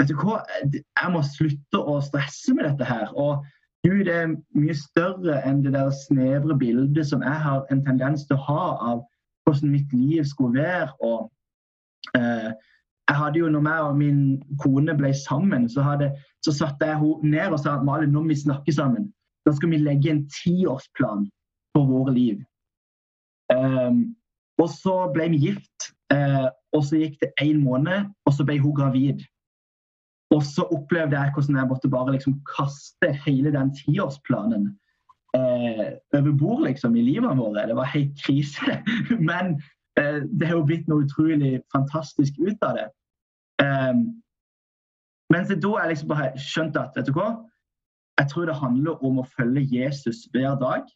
vet 0.00 0.12
du 0.12 0.16
hva, 0.22 0.38
jeg 0.70 1.12
må 1.12 1.20
slutte 1.26 1.80
å 1.80 1.98
stresse 2.04 2.54
med 2.56 2.68
dette 2.70 2.86
her. 2.88 3.10
og 3.12 3.44
Gud 3.86 4.08
er 4.12 4.34
mye 4.56 4.74
større 4.76 5.38
enn 5.48 5.62
det 5.64 5.72
der 5.72 5.88
snevre 5.94 6.56
bildet 6.58 7.06
som 7.08 7.22
jeg 7.24 7.38
har 7.44 7.62
en 7.72 7.84
tendens 7.86 8.26
til 8.28 8.36
å 8.36 8.44
ha 8.48 8.64
av 8.92 9.04
hvordan 9.46 9.72
mitt 9.72 9.92
liv 9.96 10.26
skulle 10.28 10.60
være. 10.60 10.90
Og, 11.00 11.30
eh, 12.18 12.50
jeg 13.08 13.16
hadde 13.16 13.40
jo, 13.40 13.48
når 13.48 13.68
jeg 13.70 13.86
og 13.86 13.96
min 13.96 14.20
kone 14.62 14.94
ble 14.98 15.14
sammen, 15.16 15.68
så, 15.68 15.82
hadde, 15.82 16.12
så 16.44 16.52
satte 16.52 16.86
jeg 16.86 17.00
henne 17.00 17.32
ned 17.32 17.56
og 17.56 17.62
sa 17.62 17.78
at 17.78 17.86
Malin, 17.88 18.12
når 18.12 18.28
vi 18.28 18.36
snakke 18.44 18.72
sammen, 18.72 19.08
da 19.46 19.56
skal 19.56 19.72
vi 19.72 19.80
legge 19.80 20.12
en 20.12 20.22
tiårsplan 20.30 21.26
for 21.74 21.88
våre 21.88 22.14
liv. 22.14 22.38
Um, 23.50 24.14
og 24.60 24.68
så 24.70 25.08
ble 25.14 25.30
vi 25.32 25.40
gift, 25.48 25.90
uh, 26.12 26.52
og 26.76 26.84
så 26.86 27.00
gikk 27.00 27.16
det 27.24 27.32
én 27.42 27.64
måned, 27.64 28.12
og 28.28 28.36
så 28.36 28.46
ble 28.46 28.60
hun 28.60 28.76
gravid. 28.76 29.24
Og 30.30 30.44
så 30.46 30.62
opplevde 30.70 31.18
jeg 31.18 31.32
hvordan 31.34 31.58
jeg 31.58 31.68
måtte 31.70 31.90
bare 31.90 32.14
liksom 32.14 32.36
kaste 32.46 33.10
hele 33.24 33.50
den 33.54 33.72
tiårsplanen 33.74 34.68
eh, 35.34 35.90
over 36.14 36.32
bord 36.38 36.64
liksom, 36.68 36.96
i 36.96 37.02
livet 37.02 37.38
vårt. 37.38 37.58
Det 37.68 37.76
var 37.76 37.90
helt 37.94 38.14
krise. 38.24 38.78
Men 39.30 39.56
eh, 39.98 40.22
det 40.30 40.46
har 40.46 40.56
jo 40.60 40.66
blitt 40.68 40.88
noe 40.90 41.06
utrolig 41.06 41.58
fantastisk 41.74 42.38
ut 42.38 42.62
av 42.62 42.78
det. 42.78 42.88
Eh, 43.64 43.94
mens 45.30 45.50
da 45.50 45.74
jeg 45.78 45.92
liksom 45.92 46.10
bare 46.10 46.30
skjønte 46.38 46.82
at 46.82 46.96
vet 46.98 47.10
du 47.10 47.14
hva, 47.14 47.30
jeg 48.20 48.30
tror 48.30 48.46
det 48.46 48.60
handler 48.60 49.04
om 49.06 49.20
å 49.22 49.28
følge 49.36 49.66
Jesus 49.66 50.26
hver 50.34 50.58
dag. 50.62 50.86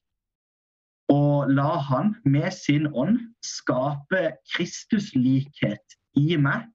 Og 1.12 1.50
la 1.52 1.74
han 1.90 2.14
med 2.24 2.50
sin 2.54 2.86
ånd 2.94 3.18
skape 3.44 4.36
Kristuslikhet 4.54 5.98
i 6.18 6.38
meg 6.40 6.70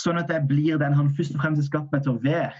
Sånn 0.00 0.20
at 0.20 0.30
jeg 0.32 0.46
blir 0.48 0.78
den 0.80 0.96
han 0.96 1.10
først 1.16 1.34
og 1.36 1.42
fremst 1.42 1.60
har 1.60 1.68
skapt 1.68 1.94
meg 1.94 2.04
til 2.04 2.14
å 2.14 2.22
være. 2.24 2.54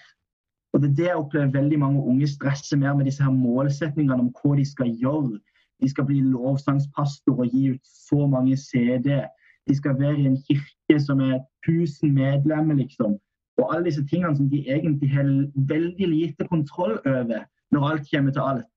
Og 0.72 0.82
Det 0.82 0.90
er 0.90 0.96
det 0.98 1.06
jeg 1.06 1.18
opplever 1.18 1.54
veldig 1.54 1.78
mange 1.78 2.02
unge 2.12 2.26
stresser 2.30 2.78
mer 2.78 2.94
med 2.94 3.08
disse 3.08 3.24
her 3.24 3.32
målsetningene 3.34 4.26
om 4.26 4.32
hva 4.40 4.56
de 4.58 4.66
skal 4.66 4.92
gjøre. 5.02 5.40
de 5.80 5.88
skal 5.88 6.04
bli 6.04 6.20
lovsangspastor 6.20 7.38
og 7.40 7.54
gi 7.54 7.70
ut 7.72 7.86
så 7.88 8.26
mange 8.28 8.56
CD. 8.56 9.22
De 9.68 9.74
skal 9.74 9.96
være 9.96 10.18
i 10.20 10.26
en 10.28 10.36
kirke 10.44 11.00
som 11.00 11.20
er 11.24 11.38
1000 11.66 12.12
medlemmer, 12.12 12.74
liksom. 12.74 13.16
Og 13.56 13.74
alle 13.74 13.84
disse 13.88 14.04
tingene 14.06 14.36
som 14.36 14.50
de 14.50 14.60
egentlig 14.68 15.10
har 15.10 15.30
veldig 15.54 16.08
lite 16.08 16.48
kontroll 16.52 16.98
over 17.06 17.46
når 17.72 17.88
alt 17.90 18.10
kommer 18.12 18.32
til 18.32 18.44
alt. 18.44 18.74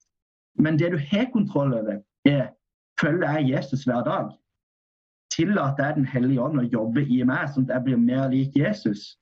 Men 0.55 0.79
det 0.79 0.91
du 0.91 0.97
har 0.97 1.27
kontroll 1.33 1.73
over, 1.73 1.99
er 2.25 2.47
følger 3.01 3.31
jeg 3.31 3.49
Jesus 3.49 3.83
hver 3.83 4.03
dag. 4.03 4.31
Tillater 5.33 5.87
jeg 5.87 5.95
Den 5.95 6.09
hellige 6.09 6.41
ånd 6.41 6.61
å 6.61 6.67
jobbe 6.67 7.05
i 7.05 7.23
meg, 7.25 7.47
sånn 7.49 7.65
at 7.67 7.77
jeg 7.77 7.85
blir 7.87 8.01
mer 8.01 8.27
lik 8.33 8.55
Jesus. 8.57 9.15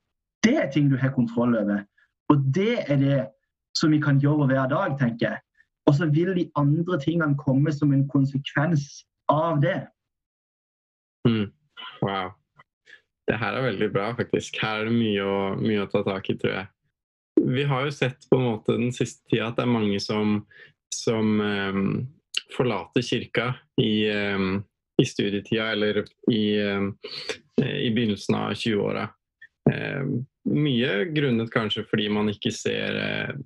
Det 0.44 0.56
er 0.58 0.68
ting 0.72 0.90
du 0.90 0.98
har 1.00 1.14
kontroll 1.14 1.56
over. 1.56 1.84
Og 2.32 2.44
det 2.54 2.82
er 2.90 3.00
det 3.00 3.20
som 3.78 3.92
vi 3.94 4.00
kan 4.02 4.20
gjøre 4.20 4.48
hver 4.50 4.68
dag, 4.68 4.98
tenker 5.00 5.30
jeg. 5.30 5.40
Og 5.88 5.96
så 5.96 6.06
vil 6.12 6.34
de 6.36 6.46
andre 6.58 6.98
tingene 7.02 7.38
komme 7.40 7.72
som 7.74 7.92
en 7.94 8.04
konsekvens 8.10 9.02
av 9.32 9.62
det. 9.62 9.80
Mm. 11.28 11.48
Wow. 12.02 12.32
Det 13.28 13.38
her 13.38 13.56
er 13.56 13.66
veldig 13.70 13.88
bra, 13.94 14.10
faktisk. 14.18 14.58
Her 14.62 14.82
er 14.82 14.90
det 14.90 14.96
mye 14.96 15.24
å, 15.24 15.36
mye 15.58 15.84
å, 15.84 15.90
ta 15.90 16.02
tak 16.06 16.28
i, 16.30 16.36
tror 16.38 16.56
jeg. 16.56 16.70
Vi 17.56 17.64
har 17.66 17.86
jo 17.86 17.94
sett 17.94 18.26
på 18.30 18.38
en 18.38 18.48
måte 18.50 18.76
den 18.78 18.92
siste 18.94 19.24
tida 19.30 19.48
at 19.50 19.58
det 19.58 19.64
er 19.64 19.72
mange 19.72 19.98
som, 20.02 20.42
som 20.94 21.40
um, 21.40 21.86
forlater 22.54 23.04
kirka 23.06 23.48
i, 23.80 24.10
um, 24.10 24.60
i, 25.02 25.06
studietida 25.08 25.70
eller 25.74 26.04
i, 26.30 26.44
um, 26.62 26.92
i 27.60 27.90
begynnelsen 27.90 28.38
av 28.38 28.54
20-åra. 28.54 29.08
mye 30.50 31.04
grunnet 31.14 31.52
kanskje 31.54 31.84
fordi 31.86 32.08
man 32.10 32.30
ikke 32.32 32.50
ser 32.50 32.96
uh, 32.98 33.36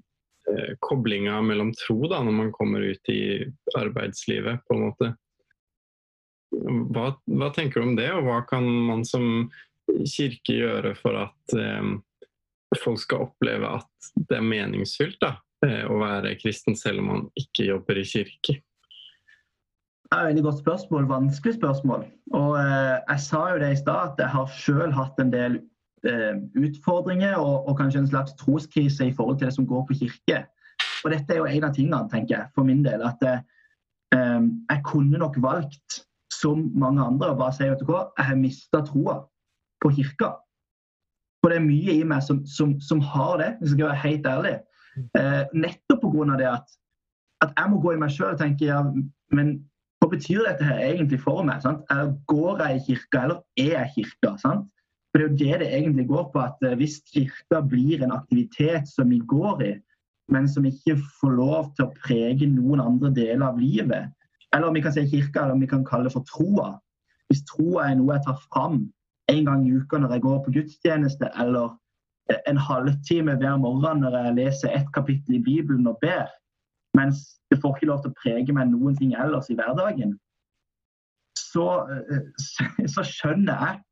koblinga 0.81 1.43
mellom 1.43 1.73
tro 1.77 2.07
da, 2.09 2.23
når 2.23 2.33
man 2.33 2.53
kommer 2.53 2.81
ut 2.81 3.09
i 3.09 3.45
arbeidslivet, 3.77 4.63
på 4.67 4.77
en 4.77 4.85
måte. 4.87 5.13
Hva, 6.57 7.11
hva, 7.27 7.51
tenker 7.55 7.81
du 7.81 7.91
om 7.91 7.97
det, 7.99 8.09
og 8.15 8.29
hva 8.29 8.41
kan 8.49 8.67
man 8.67 9.05
som 9.05 9.49
kirke 9.87 10.57
gjøre 10.57 10.95
for 10.99 11.19
at 11.21 11.57
eh, 11.59 11.91
folk 12.83 13.03
skal 13.03 13.27
oppleve 13.29 13.77
at 13.81 14.11
det 14.29 14.39
er 14.39 14.47
meningsfylt 14.47 15.19
da, 15.23 15.37
eh, 15.67 15.85
å 15.87 15.99
være 16.01 16.37
kristen 16.41 16.79
selv 16.79 17.03
om 17.03 17.13
man 17.13 17.27
ikke 17.39 17.69
jobber 17.71 18.01
i 18.01 18.07
kirke? 18.09 18.61
Det 20.07 20.15
er 20.15 20.23
et 20.23 20.29
veldig 20.29 20.43
godt 20.43 20.59
spørsmål. 20.59 21.09
Vanskelig 21.09 21.55
spørsmål. 21.55 22.05
Og 22.33 22.59
eh, 22.59 22.99
Jeg 23.09 23.21
sa 23.21 23.41
jo 23.53 23.59
det 23.59 23.73
i 23.73 23.81
stad, 23.81 24.13
at 24.13 24.23
jeg 24.23 24.29
har 24.29 24.47
selv 24.47 24.93
hatt 24.93 25.19
en 25.19 25.33
del 25.33 25.57
eh, 26.07 26.37
utfordringer 26.67 27.35
og, 27.35 27.69
og, 27.69 27.79
kanskje 27.79 28.05
en 28.05 28.13
slags 28.13 28.33
troskrise 28.39 29.07
i 29.07 29.15
forhold 29.17 29.39
til 29.39 29.47
det 29.47 29.55
som 29.55 29.67
går 29.67 29.87
på 29.87 29.99
kirke. 30.01 30.45
Og 31.05 31.11
Dette 31.11 31.35
er 31.35 31.43
jo 31.43 31.51
en 31.51 31.65
av 31.65 31.75
tingene, 31.75 32.09
tenker 32.13 32.37
jeg, 32.37 32.47
for 32.55 32.65
min 32.65 32.85
del. 32.87 33.03
At 33.03 33.23
eh, 33.27 33.41
jeg 34.71 34.83
kunne 34.87 35.19
nok 35.19 35.43
valgt 35.43 36.03
som 36.33 36.71
mange 36.75 37.03
andre 37.03 37.33
å 37.33 37.39
bare 37.39 37.55
si 37.57 37.67
at 37.71 37.83
jeg 37.83 38.29
har 38.29 38.39
mista 38.39 38.83
troa 38.87 39.21
på 39.83 39.91
kirka. 39.99 40.37
For 41.43 41.53
det 41.53 41.61
er 41.61 41.67
mye 41.67 42.01
i 42.01 42.07
meg 42.07 42.23
som, 42.27 42.41
som, 42.47 42.79
som 42.83 43.01
har 43.03 43.39
det, 43.43 43.53
hvis 43.59 43.71
jeg 43.71 43.79
skal 43.79 43.91
være 43.91 44.03
helt 44.03 44.27
ærlig. 44.27 44.57
Eh, 44.97 45.43
nettopp 45.55 46.03
pga. 46.03 46.37
det 46.41 46.49
at, 46.51 46.77
at, 47.45 47.53
jeg 47.57 47.71
må 47.71 47.81
gå 47.81 47.93
i 47.93 48.01
meg 48.01 48.13
sjøl 48.15 48.33
og 48.33 48.41
tenke 48.41 48.69
ja, 48.69 48.81
men 49.37 49.53
hva 50.07 50.15
betyr 50.15 50.45
dette 50.47 50.65
her 50.67 50.79
egentlig 50.87 51.19
for 51.25 51.43
meg? 51.47 51.59
Sant? 51.65 51.83
Går 52.31 52.63
jeg 52.63 52.79
i 52.79 52.85
kirka, 52.91 53.25
eller 53.25 53.41
er 53.59 53.73
jeg 53.75 53.93
kirka? 53.97 54.37
Sant? 54.39 54.69
For 55.11 55.23
Det 55.23 55.25
er 55.25 55.29
jo 55.29 55.37
det 55.41 55.61
det 55.61 55.69
egentlig 55.75 56.07
går 56.09 56.25
på, 56.33 56.41
at 56.45 56.63
eh, 56.63 56.77
hvis 56.77 57.01
kirka 57.11 57.63
blir 57.65 58.05
en 58.05 58.13
aktivitet 58.13 58.87
som 58.89 59.11
vi 59.11 59.19
går 59.19 59.63
i, 59.65 59.73
men 60.31 60.49
som 60.49 60.67
ikke 60.67 60.99
får 61.21 61.33
lov 61.39 61.73
til 61.77 61.87
å 61.87 61.95
prege 61.97 62.47
noen 62.51 62.83
andre 62.83 63.11
deler 63.15 63.47
av 63.49 63.59
livet, 63.59 64.13
eller 64.55 64.69
om 64.69 64.77
vi 64.77 64.83
kan 64.85 64.95
si 64.95 65.07
kirka, 65.09 65.43
eller 65.43 65.57
om 65.57 65.65
vi 65.65 65.71
kan 65.71 65.85
kalle 65.87 66.11
det 66.11 66.15
for 66.15 66.27
troa. 66.29 66.77
Hvis 67.31 67.43
troa 67.49 67.89
er 67.89 67.99
noe 67.99 68.15
jeg 68.15 68.27
tar 68.27 68.39
fram 68.47 68.85
en 69.33 69.49
gang 69.49 69.65
i 69.67 69.75
uka 69.75 69.99
når 69.99 70.17
jeg 70.17 70.25
går 70.27 70.43
på 70.45 70.55
gudstjeneste, 70.55 71.31
eller 71.43 71.75
en 72.51 72.59
halvtime 72.59 73.37
hver 73.41 73.57
morgen 73.63 74.03
når 74.03 74.19
jeg 74.19 74.37
leser 74.39 74.75
ett 74.75 74.89
kapittel 74.95 75.39
i 75.39 75.43
Bibelen 75.43 75.87
og 75.91 75.99
ber, 76.03 76.29
mens 76.97 77.25
det 77.51 77.61
får 77.63 77.77
ikke 77.77 77.91
lov 77.91 78.03
til 78.03 78.13
å 78.13 78.19
prege 78.21 78.55
meg 78.57 78.71
noen 78.73 78.97
ting 78.99 79.15
ellers 79.15 79.51
i 79.53 79.57
hverdagen, 79.59 80.17
så, 81.39 81.67
så 82.95 83.05
skjønner 83.07 83.67
jeg 83.67 83.83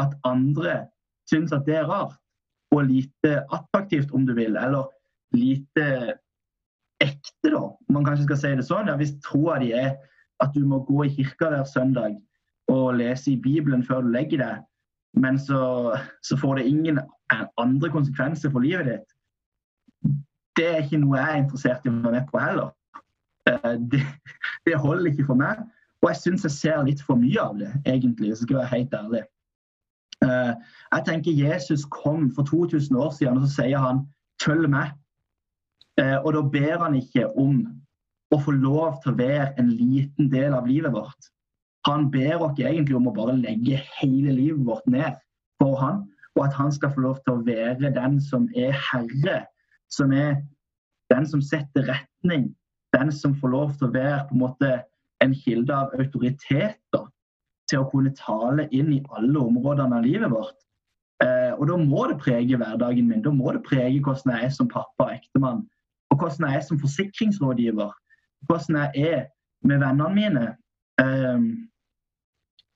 at 0.00 0.16
andre 0.28 0.76
syns 1.30 1.54
at 1.54 1.66
det 1.66 1.80
er 1.80 1.88
rart 1.90 2.18
og 2.72 2.86
lite 2.88 3.42
attraktivt, 3.52 4.12
om 4.16 4.24
du 4.26 4.32
vil, 4.36 4.56
eller 4.56 4.88
lite 5.36 6.16
ekte, 7.02 7.50
da. 7.52 7.66
Man 7.92 8.06
kanskje 8.06 8.28
skal 8.30 8.40
si 8.40 8.52
det 8.56 8.66
sånn. 8.68 8.88
Ja, 8.88 8.96
hvis 8.96 9.14
troa 9.24 9.58
di 9.60 9.72
er 9.76 9.96
at 10.42 10.54
du 10.56 10.64
må 10.68 10.80
gå 10.88 11.04
i 11.04 11.12
kirka 11.12 11.50
hver 11.52 11.66
søndag 11.68 12.16
og 12.72 12.96
lese 12.96 13.34
i 13.34 13.40
Bibelen 13.40 13.84
før 13.84 14.06
du 14.06 14.12
legger 14.14 14.40
deg, 14.40 14.62
men 15.20 15.36
så, 15.40 15.92
så 16.24 16.38
får 16.40 16.60
det 16.60 16.68
ingen 16.70 17.00
andre 17.60 17.90
konsekvenser 17.92 18.52
for 18.52 18.64
livet 18.64 18.88
ditt. 18.88 20.14
Det 20.56 20.68
er 20.68 20.82
ikke 20.82 21.00
noe 21.00 21.18
jeg 21.18 21.34
er 21.34 21.42
interessert 21.42 21.86
i 21.86 21.90
å 21.90 21.98
være 21.98 22.16
med 22.18 22.30
på 22.30 22.40
heller. 22.42 22.72
Eh, 23.50 23.76
det, 23.92 24.02
det 24.66 24.80
holder 24.80 25.12
ikke 25.12 25.28
for 25.30 25.40
meg. 25.40 25.62
Og 26.02 26.10
jeg 26.10 26.20
syns 26.22 26.46
jeg 26.46 26.56
ser 26.56 26.82
litt 26.86 27.02
for 27.06 27.20
mye 27.20 27.40
av 27.40 27.60
det, 27.60 27.70
egentlig, 27.86 28.32
hvis 28.32 28.42
jeg 28.42 28.48
skal 28.48 28.60
være 28.60 28.72
helt 28.74 28.96
ærlig. 28.98 29.22
Eh, 30.24 30.54
jeg 30.94 31.06
tenker 31.06 31.44
Jesus 31.44 31.84
kom 31.94 32.30
for 32.34 32.48
2000 32.48 32.96
år 32.96 33.14
siden, 33.18 33.38
og 33.38 33.46
så 33.46 33.62
sier 33.62 33.78
han 33.78 34.02
'følg 34.42 34.68
meg'. 34.70 34.96
Eh, 36.00 36.18
og 36.24 36.32
da 36.34 36.42
ber 36.42 36.78
han 36.82 36.94
ikke 36.94 37.28
om 37.38 37.66
å 38.32 38.38
få 38.40 38.54
lov 38.56 39.02
til 39.02 39.12
å 39.12 39.18
være 39.18 39.52
en 39.60 39.68
liten 39.68 40.30
del 40.32 40.54
av 40.56 40.66
livet 40.66 40.92
vårt. 40.92 41.30
Han 41.86 42.10
ber 42.10 42.42
oss 42.46 42.58
egentlig 42.58 42.96
om 42.96 43.08
å 43.10 43.14
bare 43.14 43.36
legge 43.36 43.80
hele 43.98 44.32
livet 44.32 44.64
vårt 44.66 44.86
ned 44.86 45.18
for 45.60 45.76
han, 45.76 46.04
og 46.36 46.46
at 46.46 46.54
han 46.56 46.72
skal 46.72 46.92
få 46.94 47.00
lov 47.00 47.18
til 47.24 47.34
å 47.34 47.44
være 47.44 47.92
den 47.94 48.20
som 48.20 48.48
er 48.56 48.72
herre, 48.72 49.42
som 49.92 50.12
er 50.16 50.40
den 51.12 51.28
som 51.28 51.42
setter 51.44 51.86
retning, 51.90 52.50
den 52.96 53.12
som 53.12 53.36
får 53.40 53.52
lov 53.52 53.74
til 53.76 53.88
å 53.88 53.94
være 53.94 54.22
på 54.28 54.36
en 54.36 54.42
måte 54.42 54.72
en 55.22 55.34
kilde 55.36 55.76
av 55.76 55.92
autoriteter 55.98 57.06
til 57.70 57.82
å 57.82 57.88
kunne 57.92 58.14
tale 58.18 58.66
inn 58.74 58.90
i 58.92 59.02
alle 59.16 59.38
områdene 59.40 60.00
av 60.00 60.06
livet 60.06 60.32
vårt. 60.32 60.56
Eh, 61.22 61.52
og 61.54 61.68
da 61.70 61.76
må 61.78 62.08
det 62.10 62.18
prege 62.20 62.58
hverdagen 62.58 63.08
min. 63.08 63.22
Da 63.22 63.30
må 63.34 63.52
det 63.54 63.62
prege 63.68 64.00
hvordan 64.02 64.34
jeg 64.34 64.48
er 64.48 64.56
som 64.56 64.70
pappa 64.72 65.06
og 65.06 65.14
ektemann 65.14 65.62
og 66.12 66.18
hvordan 66.18 66.50
jeg 66.50 66.56
er 66.56 66.64
som 66.66 66.80
forsikringsrådgiver. 66.80 67.92
Hvordan 68.46 68.76
jeg 68.76 69.12
er 69.12 69.20
med 69.64 69.78
vennene 69.78 70.14
mine. 70.14 70.46
Eh, 71.00 71.40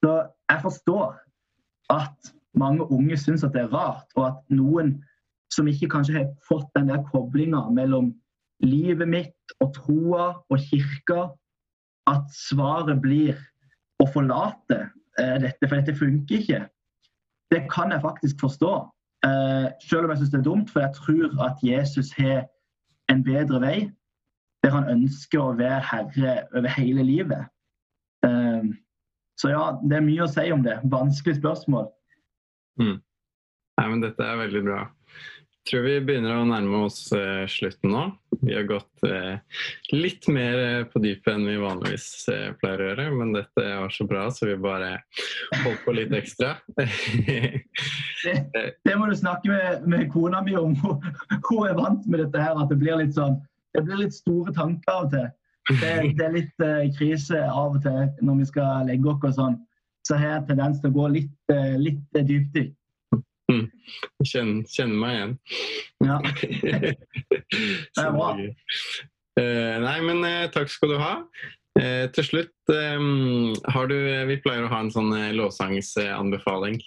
så 0.05 0.13
jeg 0.51 0.63
forstår 0.63 1.19
at 1.93 2.33
mange 2.55 2.87
unge 2.93 3.17
syns 3.21 3.45
at 3.45 3.53
det 3.53 3.67
er 3.67 3.75
rart, 3.75 4.07
og 4.17 4.27
at 4.27 4.39
noen 4.49 4.97
som 5.53 5.69
ikke 5.71 5.89
kanskje 5.91 6.19
har 6.19 6.31
fått 6.47 6.69
den 6.77 6.91
der 6.91 7.03
koblinga 7.11 7.67
mellom 7.75 8.13
livet 8.65 9.09
mitt 9.09 9.57
og 9.61 9.75
troa 9.77 10.29
og 10.51 10.63
kirka, 10.71 11.29
at 12.07 12.27
svaret 12.35 13.01
blir 13.03 13.37
å 14.03 14.07
forlate 14.13 14.79
eh, 15.19 15.37
dette, 15.43 15.67
for 15.67 15.77
dette 15.79 15.97
funker 15.99 16.41
ikke. 16.41 16.61
Det 17.53 17.65
kan 17.73 17.93
jeg 17.95 18.05
faktisk 18.05 18.41
forstå. 18.47 18.75
eh, 19.27 19.67
selv 19.81 20.05
om 20.05 20.11
jeg 20.11 20.19
syns 20.19 20.31
det 20.31 20.39
er 20.39 20.49
dumt, 20.49 20.71
for 20.71 20.81
jeg 20.81 20.95
tror 20.95 21.45
at 21.47 21.63
Jesus 21.63 22.13
har 22.17 22.47
en 23.11 23.23
bedre 23.25 23.61
vei, 23.61 23.91
der 24.63 24.75
han 24.75 24.89
ønsker 24.91 25.41
å 25.41 25.57
være 25.59 25.83
herre 25.83 26.37
over 26.55 26.69
hele 26.79 27.03
livet. 27.03 27.47
Eh, 28.27 28.71
så 29.37 29.53
ja, 29.53 29.65
det 29.83 29.99
er 29.99 30.07
mye 30.07 30.25
å 30.25 30.31
si 30.31 30.47
om 30.53 30.63
det. 30.65 30.79
Vanskelig 30.85 31.41
spørsmål. 31.41 31.91
Mm. 32.81 32.99
Nei, 33.77 33.89
men 33.91 34.01
dette 34.01 34.25
er 34.25 34.39
veldig 34.41 34.63
bra 34.65 34.85
tror 35.67 35.83
vi 35.87 35.97
begynner 36.05 36.37
å 36.39 36.47
nærme 36.47 36.85
oss 36.87 37.01
eh, 37.15 37.45
slutten 37.51 37.93
nå. 37.93 38.05
Vi 38.43 38.55
har 38.55 38.67
gått 38.69 39.05
eh, 39.07 39.39
litt 39.95 40.29
mer 40.33 40.59
eh, 40.63 40.83
på 40.91 41.01
dypet 41.03 41.33
enn 41.33 41.47
vi 41.49 41.57
vanligvis 41.61 42.07
uh, 42.31 42.53
pleier 42.61 42.83
å 42.83 42.89
gjøre, 42.91 43.07
men 43.17 43.33
dette 43.35 43.65
var 43.65 43.95
så 43.95 44.07
bra, 44.09 44.27
så 44.31 44.49
vi 44.51 44.57
bare 44.63 44.93
holdt 45.65 45.83
på 45.85 45.97
litt 45.97 46.15
ekstra. 46.17 46.55
det, 46.77 47.65
det, 48.87 48.95
må 48.95 49.11
du 49.11 49.17
snakke 49.19 49.51
med, 49.51 49.89
med 49.91 50.07
kona 50.15 50.43
mi 50.47 50.57
om. 50.61 50.77
Hun 51.49 51.67
er 51.67 51.77
vant 51.79 52.07
med 52.07 52.23
dette 52.23 52.43
her, 52.43 52.55
at 52.59 52.71
det 52.71 52.81
blir 52.83 53.03
litt 53.03 53.17
sånn 53.19 53.41
det 53.77 53.83
blir 53.85 54.07
litt 54.07 54.15
store 54.17 54.55
tanker 54.57 54.89
av 54.89 55.03
og 55.05 55.11
til. 55.13 55.27
Det, 55.69 55.91
det 56.17 56.25
er 56.25 56.33
litt 56.33 56.63
krise 56.97 57.43
av 57.45 57.75
og 57.77 57.83
til 57.85 58.07
når 58.25 58.39
vi 58.39 58.47
skal 58.49 58.87
legge 58.89 59.11
oss 59.13 59.27
og 59.27 59.35
sånn. 59.37 59.59
Så 60.09 60.17
har 60.17 60.39
jeg 60.39 60.47
tendens 60.49 60.81
til 60.81 60.95
å 60.95 60.97
gå 60.97 61.11
litt, 61.13 61.53
litt 61.83 62.17
dypdykk. 62.17 62.73
Mm. 63.53 63.67
Kjenner, 64.27 64.65
kjenner 64.73 64.97
meg 65.03 65.17
igjen. 65.17 65.37
Ja. 66.07 66.17
det 67.97 68.03
er 68.03 68.17
bra. 68.17 68.33
Uh, 69.37 69.77
nei, 69.85 69.99
men 70.07 70.25
uh, 70.25 70.49
takk 70.53 70.73
skal 70.73 70.95
du 70.95 70.99
ha. 71.01 71.13
Uh, 71.77 72.07
til 72.17 72.25
slutt 72.25 72.71
um, 72.73 73.53
har 73.69 73.91
du 73.91 73.97
Vi 74.31 74.39
pleier 74.41 74.65
å 74.65 74.71
ha 74.73 74.79
en 74.81 74.89
sånn 74.95 75.11
lovsangsanbefaling 75.37 76.81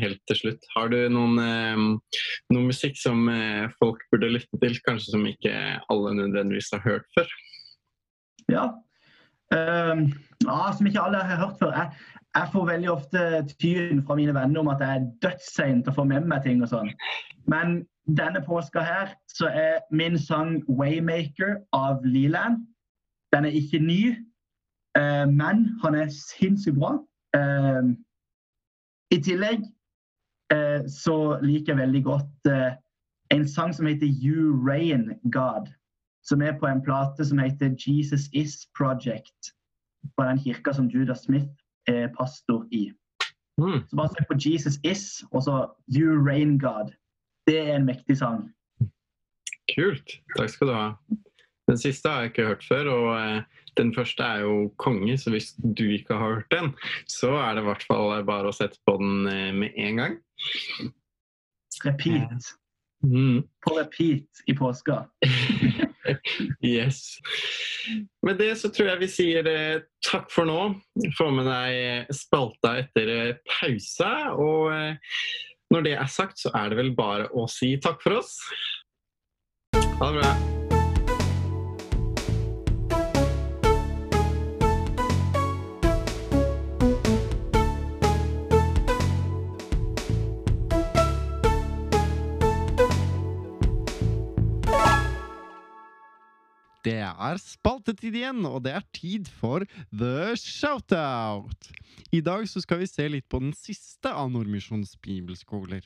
helt 0.00 0.22
til 0.30 0.40
slutt. 0.40 0.68
Har 0.76 0.92
du 0.94 1.00
noen, 1.12 1.98
noen 2.54 2.70
musikk 2.70 2.96
som 3.00 3.26
folk 3.80 4.06
burde 4.14 4.30
lytte 4.38 4.62
til, 4.62 4.78
kanskje 4.86 5.16
som 5.16 5.26
ikke 5.28 5.52
alle 5.92 6.14
nødvendigvis 6.22 6.72
har 6.76 6.84
hørt 6.86 7.10
før? 7.18 7.36
Ja. 8.52 8.70
Um, 9.54 10.12
ja, 10.42 10.72
som 10.76 10.86
ikke 10.86 11.00
alle 11.00 11.18
har 11.22 11.46
hørt 11.46 11.58
før. 11.58 11.72
Jeg, 11.72 11.90
jeg 12.34 12.48
får 12.52 12.64
veldig 12.66 12.90
ofte 12.90 13.20
tyn 13.60 14.02
fra 14.06 14.16
mine 14.18 14.34
venner 14.34 14.60
om 14.60 14.70
at 14.72 14.82
jeg 14.82 14.96
er 14.96 15.10
dødssein 15.22 15.84
til 15.84 15.92
å 15.92 15.98
få 16.00 16.04
med 16.10 16.26
meg 16.26 16.42
ting 16.42 16.64
og 16.64 16.72
sånn. 16.72 16.90
Men 17.46 17.84
denne 18.18 18.42
påska 18.46 18.82
her 18.82 19.14
så 19.30 19.46
er 19.46 19.78
min 19.94 20.18
sang 20.18 20.62
'Waymaker' 20.66 21.62
av 21.72 22.02
Leland. 22.04 22.66
Den 23.32 23.44
er 23.44 23.54
ikke 23.54 23.78
ny, 23.78 24.16
uh, 24.98 25.26
men 25.30 25.70
han 25.82 25.94
er 25.94 26.10
sinnssykt 26.10 26.78
bra. 26.78 26.96
Uh, 27.36 27.94
I 29.14 29.22
tillegg 29.22 29.62
uh, 30.54 30.82
så 30.90 31.38
liker 31.42 31.74
jeg 31.74 31.82
veldig 31.84 32.04
godt 32.04 32.52
en 33.30 33.48
sang 33.48 33.72
som 33.74 33.86
heter 33.86 34.10
'You 34.10 34.58
Rain 34.66 35.14
God'. 35.30 35.70
Som 36.26 36.42
er 36.42 36.58
på 36.58 36.66
en 36.66 36.82
plate 36.82 37.24
som 37.24 37.38
heter 37.38 37.74
'Jesus 37.78 38.28
Is 38.32 38.68
Project'. 38.78 39.52
På 40.16 40.24
den 40.24 40.38
kirka 40.38 40.72
som 40.72 40.88
Judah 40.88 41.16
Smith 41.16 41.52
er 41.86 42.08
pastor 42.18 42.66
i. 42.70 42.92
Mm. 43.58 43.80
Så 43.88 43.96
bare 43.96 44.08
søk 44.08 44.26
på 44.28 44.38
'Jesus 44.38 44.76
Is' 44.84 45.28
og 45.32 45.42
så 45.42 45.70
'You 45.88 46.26
Rain 46.28 46.60
God'. 46.60 46.92
Det 47.46 47.58
er 47.70 47.76
en 47.76 47.86
mektig 47.86 48.18
sang. 48.18 48.52
Kult. 49.74 50.10
Takk 50.36 50.50
skal 50.50 50.66
du 50.66 50.72
ha. 50.72 50.90
Den 51.68 51.78
siste 51.78 52.08
har 52.08 52.20
jeg 52.20 52.30
ikke 52.30 52.46
hørt 52.46 52.64
før, 52.68 52.90
og 52.90 53.08
eh, 53.20 53.42
den 53.76 53.94
første 53.94 54.22
er 54.22 54.38
jo 54.40 54.74
konge, 54.78 55.18
så 55.18 55.30
hvis 55.30 55.54
du 55.78 55.84
ikke 55.84 56.14
har 56.14 56.34
hørt 56.34 56.50
den, 56.50 56.70
så 57.08 57.30
er 57.30 57.54
det 57.54 57.62
i 57.62 57.66
hvert 57.66 57.86
fall 57.86 58.24
bare 58.26 58.50
å 58.50 58.54
sette 58.54 58.78
på 58.86 58.96
den 59.00 59.26
eh, 59.26 59.50
med 59.54 59.74
en 59.76 59.96
gang. 59.96 60.14
Repeat. 61.84 62.54
Mm. 63.02 63.42
På 63.66 63.74
repeat 63.78 64.46
i 64.46 64.54
påska. 64.54 65.02
yes. 66.64 67.18
Med 68.26 68.40
det 68.40 68.52
så 68.60 68.70
tror 68.74 68.92
jeg 68.92 69.02
vi 69.04 69.10
sier 69.10 69.50
eh, 69.50 69.84
takk 70.06 70.30
for 70.32 70.48
nå. 70.48 70.60
Få 71.18 71.30
med 71.34 71.48
deg 71.50 72.12
spalta 72.14 72.76
etter 72.82 73.38
pause. 73.58 74.12
Og 74.36 74.74
når 75.74 75.86
det 75.86 75.96
er 75.98 76.10
sagt, 76.10 76.40
så 76.42 76.54
er 76.54 76.70
det 76.72 76.82
vel 76.82 76.92
bare 76.98 77.30
å 77.34 77.48
si 77.50 77.74
takk 77.82 78.02
for 78.04 78.20
oss. 78.20 78.38
Ha 79.76 80.12
det 80.12 80.20
bra. 80.20 80.55
Det 96.86 97.00
er 97.02 97.38
spaltetid 97.42 98.14
igjen, 98.14 98.44
og 98.46 98.60
det 98.62 98.76
er 98.78 98.84
tid 98.94 99.26
for 99.40 99.64
The 99.90 100.36
Shoutout! 100.38 101.66
I 102.14 102.20
dag 102.22 102.46
så 102.46 102.62
skal 102.62 102.78
vi 102.78 102.86
se 102.86 103.08
litt 103.10 103.26
på 103.26 103.40
den 103.42 103.50
siste 103.58 104.12
av 104.14 104.30
Nordmisjons 104.30 104.92
bibelskoler. 105.02 105.82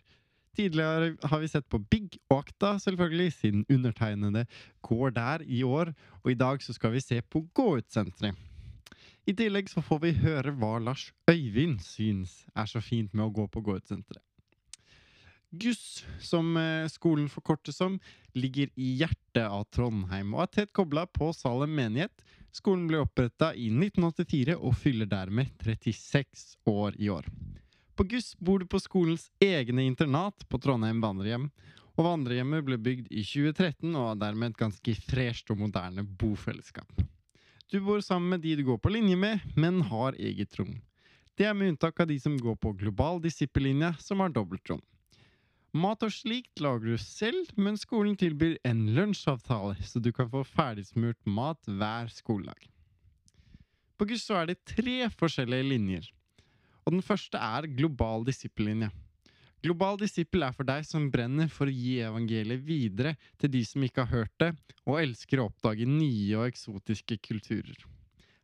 Tidligere 0.59 1.15
har 1.25 1.41
vi 1.41 1.49
sett 1.49 1.65
på 1.73 1.81
Big 1.81 2.19
og 2.29 2.43
Akta, 2.43 2.75
selvfølgelig, 2.85 3.33
siden 3.33 3.65
undertegnede 3.73 4.45
går 4.85 5.17
der 5.17 5.47
i 5.47 5.63
år. 5.65 5.95
Og 6.21 6.35
i 6.35 6.37
dag 6.37 6.61
så 6.61 6.77
skal 6.77 6.93
vi 6.93 7.01
se 7.01 7.23
på 7.23 7.47
Gå 7.57 7.71
ut-senteret. 7.79 8.37
I 9.25 9.33
tillegg 9.33 9.73
så 9.73 9.81
får 9.81 10.03
vi 10.05 10.17
høre 10.21 10.53
hva 10.53 10.75
Lars 10.85 11.15
Øyvind 11.31 11.81
syns 11.81 12.43
er 12.53 12.69
så 12.69 12.83
fint 12.85 13.15
med 13.15 13.31
å 13.31 13.33
gå 13.41 13.49
på 13.49 13.65
Gå 13.65 13.79
ut-senteret. 13.81 14.21
Guss, 15.51 16.05
som 16.21 16.57
eh, 16.57 16.89
skolen 16.89 17.29
forkortes 17.29 17.77
som, 17.77 17.99
ligger 18.33 18.71
i 18.75 18.93
hjertet 19.01 19.47
av 19.49 19.65
Trondheim 19.75 20.35
og 20.35 20.45
er 20.45 20.53
tett 20.55 20.73
kobla 20.73 21.07
på 21.11 21.33
Salem 21.35 21.73
menighet. 21.75 22.23
Skolen 22.55 22.87
ble 22.91 23.01
oppretta 23.03 23.51
i 23.55 23.67
1984 23.71 24.55
og 24.59 24.77
fyller 24.79 25.11
dermed 25.11 25.51
36 25.63 26.55
år 26.71 26.95
i 26.99 27.11
år. 27.11 27.27
På 27.99 28.07
Guss 28.07 28.37
bor 28.39 28.63
du 28.63 28.67
på 28.71 28.79
skolens 28.81 29.27
egne 29.43 29.83
internat 29.85 30.47
på 30.49 30.59
Trondheim 30.63 31.03
vandrehjem. 31.03 31.51
Og 31.99 32.07
vandrehjemmet 32.07 32.65
ble 32.65 32.79
bygd 32.81 33.11
i 33.11 33.25
2013 33.27 33.91
og 33.91 34.07
er 34.07 34.21
dermed 34.23 34.53
et 34.53 34.61
ganske 34.63 34.95
fresht 35.05 35.51
og 35.53 35.59
moderne 35.61 36.07
bofellesskap. 36.07 37.03
Du 37.71 37.77
bor 37.85 38.01
sammen 38.03 38.37
med 38.37 38.47
de 38.47 38.55
du 38.57 38.65
går 38.67 38.79
på 38.83 38.95
linje 38.95 39.19
med, 39.19 39.43
men 39.55 39.83
har 39.91 40.17
eget 40.19 40.55
rom. 40.59 40.79
Det 41.37 41.47
er 41.47 41.55
med 41.55 41.75
unntak 41.75 42.01
av 42.01 42.09
de 42.11 42.17
som 42.23 42.39
går 42.39 42.57
på 42.63 42.73
global 42.79 43.21
disippellinje, 43.23 43.93
som 44.03 44.23
har 44.23 44.33
dobbeltrom. 44.35 44.81
Mat 45.71 46.03
og 46.03 46.11
slikt 46.11 46.59
lager 46.59 46.97
du 46.97 46.99
selv, 46.99 47.47
men 47.55 47.77
skolen 47.79 48.17
tilbyr 48.19 48.57
en 48.67 48.89
lunsjavtale, 48.97 49.77
så 49.87 50.03
du 50.03 50.11
kan 50.11 50.27
få 50.33 50.43
ferdigsmurt 50.43 51.21
mat 51.31 51.63
hver 51.71 52.11
skoledag. 52.11 52.67
På 53.95 54.09
GUS 54.09 54.25
er 54.35 54.49
det 54.51 54.65
tre 54.67 55.07
forskjellige 55.15 55.69
linjer, 55.69 56.09
og 56.83 56.97
den 56.97 57.05
første 57.07 57.39
er 57.39 57.71
global 57.71 58.27
disippellinje. 58.27 58.91
Global 59.63 60.01
disippel 60.01 60.43
er 60.43 60.57
for 60.57 60.67
deg 60.67 60.89
som 60.89 61.07
brenner 61.13 61.47
for 61.53 61.71
å 61.71 61.77
gi 61.77 62.01
evangeliet 62.03 62.65
videre 62.67 63.15
til 63.39 63.53
de 63.55 63.63
som 63.69 63.85
ikke 63.87 64.09
har 64.09 64.25
hørt 64.25 64.35
det, 64.43 64.51
og 64.89 64.99
elsker 65.05 65.39
å 65.39 65.51
oppdage 65.53 65.87
nye 65.87 66.35
og 66.41 66.49
eksotiske 66.49 67.21
kulturer. 67.23 67.77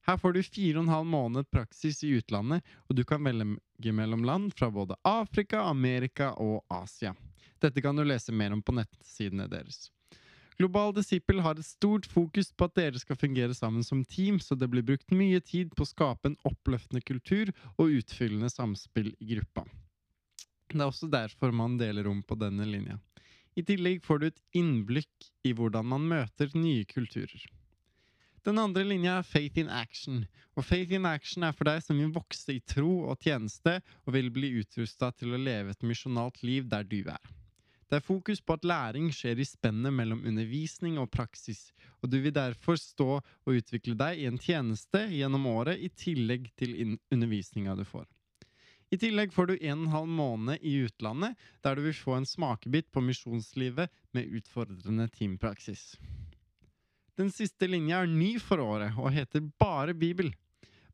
Her 0.07 0.17
får 0.23 0.33
du 0.33 0.43
fire 0.43 0.79
og 0.79 0.85
en 0.85 0.93
halv 0.93 1.09
måned 1.11 1.49
praksis 1.51 2.05
i 2.07 2.13
utlandet, 2.21 2.63
og 2.87 2.95
du 2.95 3.03
kan 3.05 3.25
velge 3.27 3.93
mellom 3.93 4.23
land 4.25 4.53
fra 4.55 4.69
både 4.71 4.95
Afrika, 5.03 5.65
Amerika 5.67 6.31
og 6.39 6.63
Asia. 6.71 7.15
Dette 7.59 7.83
kan 7.83 7.97
du 7.97 8.05
lese 8.07 8.33
mer 8.33 8.55
om 8.55 8.63
på 8.63 8.77
nettsidene 8.77 9.49
deres. 9.51 9.89
Global 10.57 10.95
Disciple 10.97 11.43
har 11.45 11.59
et 11.59 11.67
stort 11.67 12.07
fokus 12.09 12.53
på 12.55 12.69
at 12.69 12.77
dere 12.79 13.01
skal 13.03 13.19
fungere 13.19 13.55
sammen 13.55 13.85
som 13.85 14.05
team, 14.05 14.39
så 14.41 14.55
det 14.55 14.71
blir 14.73 14.87
brukt 14.87 15.11
mye 15.13 15.43
tid 15.45 15.75
på 15.77 15.85
å 15.85 15.91
skape 15.91 16.31
en 16.31 16.39
oppløftende 16.49 17.03
kultur 17.05 17.51
og 17.77 17.99
utfyllende 17.99 18.49
samspill 18.53 19.11
i 19.19 19.35
gruppa. 19.35 19.67
Det 20.71 20.81
er 20.81 20.87
også 20.87 21.11
derfor 21.13 21.53
man 21.53 21.77
deler 21.83 22.07
rom 22.07 22.23
på 22.23 22.39
denne 22.39 22.65
linja. 22.69 22.97
I 23.57 23.65
tillegg 23.67 24.03
får 24.05 24.19
du 24.23 24.27
et 24.31 24.43
innblikk 24.57 25.29
i 25.45 25.53
hvordan 25.57 25.87
man 25.91 26.09
møter 26.09 26.51
nye 26.55 26.85
kulturer. 26.89 27.43
Den 28.47 28.61
andre 28.63 28.85
linja 28.87 29.17
er 29.19 29.25
Faith 29.27 29.59
in 29.59 29.71
Action. 29.75 30.21
Og 30.55 30.63
Faith 30.65 30.95
in 30.95 31.07
Action 31.09 31.43
er 31.43 31.55
for 31.57 31.67
deg 31.67 31.81
som 31.83 31.99
vil 31.99 32.13
vokse 32.15 32.55
i 32.55 32.61
tro 32.63 33.09
og 33.11 33.19
tjeneste, 33.19 33.81
og 34.07 34.15
vil 34.15 34.29
bli 34.31 34.53
utrusta 34.61 35.09
til 35.19 35.35
å 35.35 35.41
leve 35.41 35.75
et 35.75 35.83
misjonalt 35.83 36.39
liv 36.47 36.69
der 36.71 36.87
du 36.87 37.01
er. 37.11 37.33
Det 37.91 37.99
er 37.99 38.07
fokus 38.07 38.41
på 38.43 38.55
at 38.55 38.67
læring 38.67 39.09
skjer 39.15 39.43
i 39.43 39.47
spennet 39.47 39.95
mellom 39.95 40.23
undervisning 40.27 40.95
og 40.99 41.11
praksis, 41.11 41.73
og 42.03 42.11
du 42.11 42.21
vil 42.23 42.35
derfor 42.35 42.79
stå 42.79 43.09
og 43.19 43.51
utvikle 43.51 43.95
deg 43.99 44.23
i 44.23 44.29
en 44.31 44.39
tjeneste 44.43 45.05
gjennom 45.11 45.47
året 45.51 45.83
i 45.83 45.91
tillegg 45.91 46.47
til 46.59 46.75
undervisninga 47.15 47.75
du 47.79 47.85
får. 47.87 48.07
I 48.95 48.99
tillegg 49.03 49.35
får 49.35 49.51
du 49.51 49.57
en 49.59 49.89
halv 49.91 50.11
måned 50.11 50.63
i 50.63 50.77
utlandet, 50.87 51.35
der 51.67 51.75
du 51.75 51.83
vil 51.89 51.99
få 51.99 52.15
en 52.21 52.27
smakebit 52.27 52.93
på 52.95 53.03
misjonslivet 53.03 53.91
med 54.15 54.39
utfordrende 54.39 55.09
teampraksis. 55.15 55.97
Den 57.17 57.31
siste 57.33 57.69
linja 57.69 58.03
er 58.05 58.11
ny 58.13 58.35
for 58.43 58.61
året 58.61 58.97
og 59.01 59.09
heter 59.15 59.45
Bare 59.61 59.95
Bibel. 59.97 60.35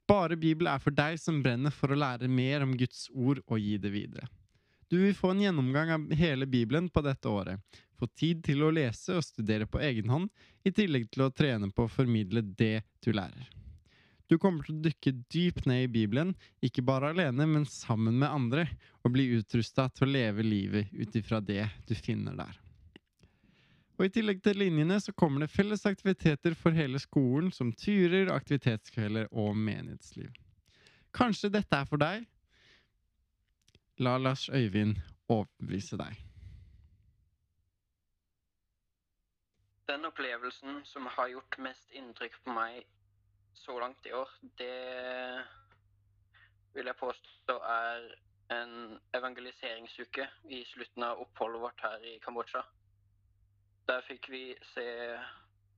Bare 0.07 0.37
Bibel 0.39 0.69
er 0.71 0.79
for 0.83 0.95
deg 0.95 1.19
som 1.19 1.41
brenner 1.43 1.75
for 1.75 1.91
å 1.91 1.99
lære 1.99 2.31
mer 2.31 2.63
om 2.63 2.77
Guds 2.79 3.09
ord 3.11 3.41
og 3.47 3.59
gi 3.59 3.75
det 3.83 3.91
videre. 3.91 4.29
Du 4.93 5.01
vil 5.01 5.17
få 5.17 5.33
en 5.33 5.41
gjennomgang 5.43 5.91
av 5.95 6.11
hele 6.15 6.47
Bibelen 6.47 6.91
på 6.93 7.03
dette 7.03 7.31
året, 7.31 7.59
få 7.99 8.07
tid 8.19 8.43
til 8.45 8.63
å 8.63 8.71
lese 8.75 9.17
og 9.17 9.25
studere 9.25 9.67
på 9.67 9.81
egen 9.83 10.11
hånd, 10.13 10.31
i 10.63 10.71
tillegg 10.75 11.09
til 11.11 11.27
å 11.27 11.33
trene 11.35 11.71
på 11.75 11.87
å 11.87 11.91
formidle 11.91 12.45
det 12.45 12.85
du 13.03 13.11
lærer. 13.17 13.49
Du 14.31 14.39
kommer 14.39 14.63
til 14.65 14.79
å 14.79 14.85
dykke 14.85 15.15
dypt 15.33 15.67
ned 15.67 15.89
i 15.89 15.93
Bibelen, 15.93 16.37
ikke 16.63 16.85
bare 16.87 17.11
alene, 17.11 17.49
men 17.49 17.67
sammen 17.69 18.21
med 18.21 18.31
andre, 18.31 18.69
og 19.03 19.17
bli 19.17 19.27
utrusta 19.39 19.89
til 19.91 20.07
å 20.07 20.13
leve 20.13 20.47
livet 20.47 20.93
ut 20.93 21.19
ifra 21.19 21.41
det 21.43 21.67
du 21.89 21.97
finner 21.99 22.39
der. 22.39 22.61
Og 24.03 24.09
I 24.09 24.15
tillegg 24.17 24.41
til 24.43 24.57
linjene 24.59 24.97
så 24.99 25.12
kommer 25.15 25.45
det 25.45 25.53
felles 25.55 25.85
aktiviteter 25.87 26.57
for 26.59 26.75
hele 26.75 26.99
skolen, 26.99 27.53
som 27.55 27.69
turer, 27.71 28.33
aktivitetskvelder 28.35 29.29
og 29.31 29.55
menighetsliv. 29.55 30.33
Kanskje 31.15 31.53
dette 31.55 31.79
er 31.79 31.87
for 31.87 32.03
deg? 32.03 32.25
La 34.03 34.17
Lars 34.19 34.49
Øyvind 34.51 34.97
overbevise 35.31 36.01
deg. 36.03 36.19
Den 39.87 40.11
opplevelsen 40.11 40.83
som 40.91 41.07
har 41.07 41.31
gjort 41.37 41.62
mest 41.62 41.95
inntrykk 41.95 42.43
på 42.43 42.59
meg 42.59 42.83
så 43.55 43.79
langt 43.79 44.11
i 44.11 44.19
år, 44.19 44.35
det 44.59 44.75
vil 46.75 46.91
jeg 46.91 47.03
påstå 47.07 47.61
er 47.79 48.12
en 48.59 48.79
evangeliseringsuke 49.15 50.27
i 50.51 50.65
slutten 50.75 51.07
av 51.07 51.23
oppholdet 51.23 51.69
vårt 51.69 51.87
her 51.87 52.15
i 52.17 52.19
Kambodsja. 52.27 52.67
Der 53.88 54.03
fikk 54.07 54.29
vi 54.31 54.42
se 54.75 54.85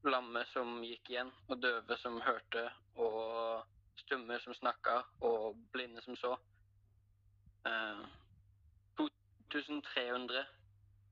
lamme 0.05 0.43
som 0.53 0.83
gikk 0.85 1.09
igjen, 1.11 1.31
og 1.49 1.63
døve 1.63 1.97
som 2.03 2.21
hørte, 2.21 2.67
og 3.01 3.65
stumme 4.03 4.37
som 4.45 4.55
snakka, 4.55 4.99
og 5.25 5.57
blinde 5.73 6.03
som 6.05 6.17
så. 6.21 6.35
Eh, 7.65 8.03
uh, 8.03 8.05
2300 9.01 10.45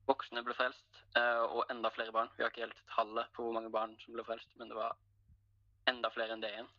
voksne 0.07 0.43
ble 0.45 0.53
frelst, 0.57 1.01
uh, 1.17 1.45
og 1.47 1.65
enda 1.73 1.89
flere 1.95 2.13
barn. 2.13 2.29
Vi 2.37 2.43
har 2.43 2.53
ikke 2.53 2.67
helt 2.67 2.85
tallet 2.95 3.33
på 3.33 3.47
hvor 3.47 3.57
mange 3.57 3.73
barn 3.73 3.97
som 4.03 4.13
ble 4.13 4.25
frelst, 4.27 4.53
men 4.59 4.69
det 4.69 4.77
var 4.77 4.97
enda 5.89 6.11
flere 6.13 6.35
enn 6.35 6.43
det 6.43 6.53
igjen. 6.53 6.71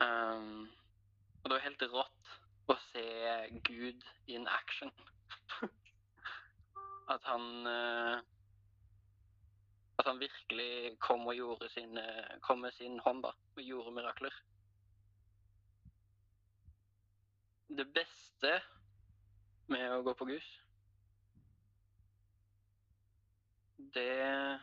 Um, 0.00 0.68
og 1.42 1.50
det 1.50 1.56
var 1.56 1.66
helt 1.66 1.88
rått 1.92 2.34
å 2.70 2.76
se 2.90 3.06
Gud 3.66 4.04
in 4.30 4.46
action. 4.48 4.92
At 7.14 7.24
han 7.26 7.66
uh, 7.66 8.20
at 10.00 10.08
han 10.08 10.20
virkelig 10.20 10.96
kom 11.04 11.26
og 11.28 11.36
gjorde 11.36 11.68
sin, 11.68 11.98
kom 12.40 12.62
med 12.64 12.72
sin 12.72 12.98
hånd 13.04 13.20
da, 13.26 13.34
og 13.56 13.62
gjorde 13.62 13.92
mirakler. 13.92 14.36
Det 17.68 17.86
beste 17.94 18.54
med 19.70 19.92
å 19.92 20.02
gå 20.02 20.14
på 20.16 20.26
Gus, 20.32 20.48
det 23.94 24.60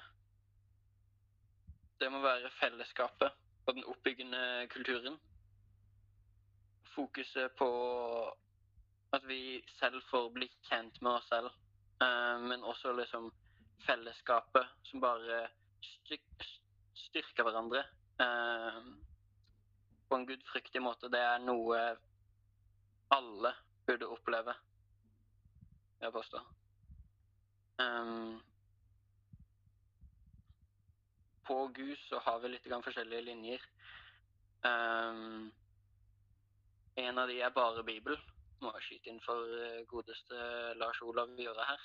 Det 2.00 2.12
må 2.14 2.20
være 2.22 2.52
fellesskapet 2.60 3.34
og 3.66 3.74
den 3.74 3.86
oppbyggende 3.90 4.68
kulturen. 4.70 5.16
Fokuset 6.94 7.56
på 7.58 7.70
at 9.18 9.26
vi 9.28 9.64
selv 9.80 10.04
får 10.12 10.30
bli 10.36 10.48
kjent 10.70 11.02
med 11.02 11.12
oss 11.12 11.26
selv, 11.32 11.50
eh, 12.06 12.38
men 12.44 12.64
også 12.64 12.94
liksom 13.00 13.32
fellesskapet 13.86 14.90
som 14.90 15.04
bare 15.04 15.46
styrker 17.08 17.46
hverandre 17.46 17.84
eh, 18.24 18.80
på 20.08 20.16
en 20.16 20.28
gudfryktig 20.28 20.82
måte. 20.82 21.12
Det 21.12 21.22
er 21.22 21.44
noe 21.44 21.80
alle 23.14 23.54
burde 23.88 24.10
oppleve, 24.12 24.56
jeg 26.02 26.14
påstår. 26.16 26.44
Um, 27.78 28.42
på 31.48 31.68
Gud 31.76 31.96
så 32.10 32.20
har 32.26 32.42
vi 32.44 32.52
litt 32.52 32.68
forskjellige 32.68 33.28
linjer. 33.30 33.64
Um, 34.66 35.52
en 36.98 37.22
av 37.22 37.30
de 37.30 37.40
er 37.42 37.54
bare 37.56 37.86
Bibel. 37.88 38.18
Må 38.60 38.74
jeg 38.74 38.88
skyte 38.88 39.12
inn 39.12 39.20
for 39.22 39.52
eh, 39.62 39.84
godeste 39.86 40.38
Lars 40.82 41.00
Olav 41.06 41.30
Gjøre 41.38 41.66
her. 41.70 41.84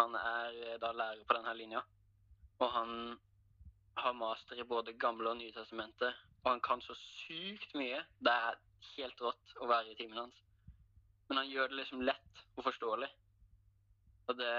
Han 0.00 0.16
er 0.18 0.58
eh, 0.64 0.78
da 0.82 0.92
lærer 0.92 1.24
på 1.26 1.36
denne 1.36 1.54
linja. 1.58 1.82
Og 2.60 2.70
han 2.70 2.94
har 3.98 4.16
master 4.18 4.58
i 4.58 4.68
både 4.68 4.96
Gamle 4.98 5.30
og 5.30 5.38
Nye 5.40 5.54
testamenter. 5.54 6.14
Og 6.44 6.50
han 6.52 6.62
kan 6.64 6.82
så 6.84 6.96
sykt 6.98 7.74
mye. 7.78 8.02
Det 8.20 8.34
er 8.48 8.60
helt 8.94 9.22
rått 9.22 9.56
å 9.60 9.70
være 9.70 9.92
i 9.92 9.98
timen 9.98 10.24
hans. 10.24 10.40
Men 11.28 11.42
han 11.42 11.50
gjør 11.50 11.70
det 11.72 11.80
liksom 11.80 12.04
lett 12.04 12.44
og 12.56 12.66
forståelig. 12.68 13.10
Og 14.28 14.38
det 14.38 14.54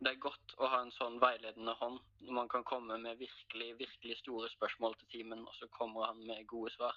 det 0.00 0.14
er 0.14 0.20
godt 0.24 0.54
å 0.56 0.68
ha 0.72 0.78
en 0.80 0.92
sånn 0.96 1.18
veiledende 1.20 1.74
hånd 1.76 1.98
når 2.24 2.32
man 2.32 2.46
kan 2.48 2.62
komme 2.64 2.96
med 3.02 3.18
virkelig, 3.20 3.74
virkelig 3.82 4.14
store 4.22 4.48
spørsmål 4.48 4.94
til 4.96 5.10
timen, 5.12 5.42
og 5.44 5.52
så 5.58 5.68
kommer 5.74 6.06
han 6.08 6.22
med 6.24 6.46
gode 6.48 6.72
svar. 6.72 6.96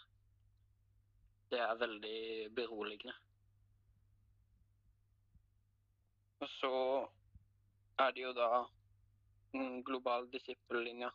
Det 1.51 1.59
er 1.59 1.81
veldig 1.81 2.53
beroligende. 2.55 3.15
Og 6.43 6.49
så 6.49 7.07
er 8.03 8.11
det 8.11 8.23
jo 8.23 8.31
da 8.35 8.47
den 9.53 9.83
global 9.87 10.25
disippellinja 10.31 11.07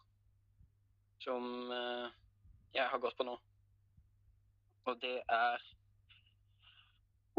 som 1.20 1.72
eh, 1.72 2.14
jeg 2.72 2.86
har 2.88 3.02
gått 3.02 3.16
på 3.18 3.26
nå. 3.28 3.34
Og 4.88 5.00
det 5.02 5.18
er 5.28 5.66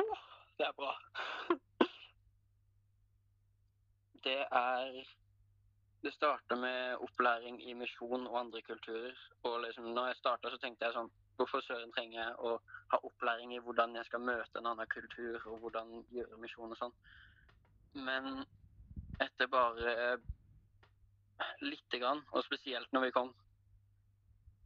oh, 0.03 0.19
Det 0.59 0.67
er 0.67 0.75
bra. 0.77 0.91
det 4.27 4.41
er 4.51 4.99
Det 6.03 6.13
starter 6.13 6.55
med 6.55 7.07
opplæring 7.07 7.57
i 7.69 7.73
misjon 7.73 8.27
og 8.27 8.39
andre 8.39 8.61
kulturer. 8.61 9.17
Og 9.43 9.61
liksom, 9.61 9.89
når 9.97 10.11
jeg 10.11 10.19
starta, 10.19 10.51
så 10.51 10.61
tenkte 10.61 10.85
jeg 10.85 10.97
sånn 10.99 11.09
Hvorfor 11.39 11.65
søren 11.65 11.91
trenger 11.95 12.21
jeg 12.21 12.37
å 12.37 12.53
ha 12.91 13.01
opplæring 13.09 13.55
i 13.55 13.63
hvordan 13.65 13.95
jeg 13.95 14.05
skal 14.05 14.21
møte 14.29 14.59
en 14.59 14.69
annen 14.73 14.93
kultur, 14.93 15.39
og 15.47 15.59
hvordan 15.63 16.03
gjøre 16.11 16.37
misjon 16.43 16.75
og 16.75 16.79
sånn? 16.83 16.95
Men 17.93 18.43
etter 19.19 19.47
bare 19.51 20.17
lite 21.63 21.99
grann, 21.99 22.23
og 22.31 22.43
spesielt 22.45 22.91
når 22.93 23.07
vi 23.07 23.15
kom 23.15 23.31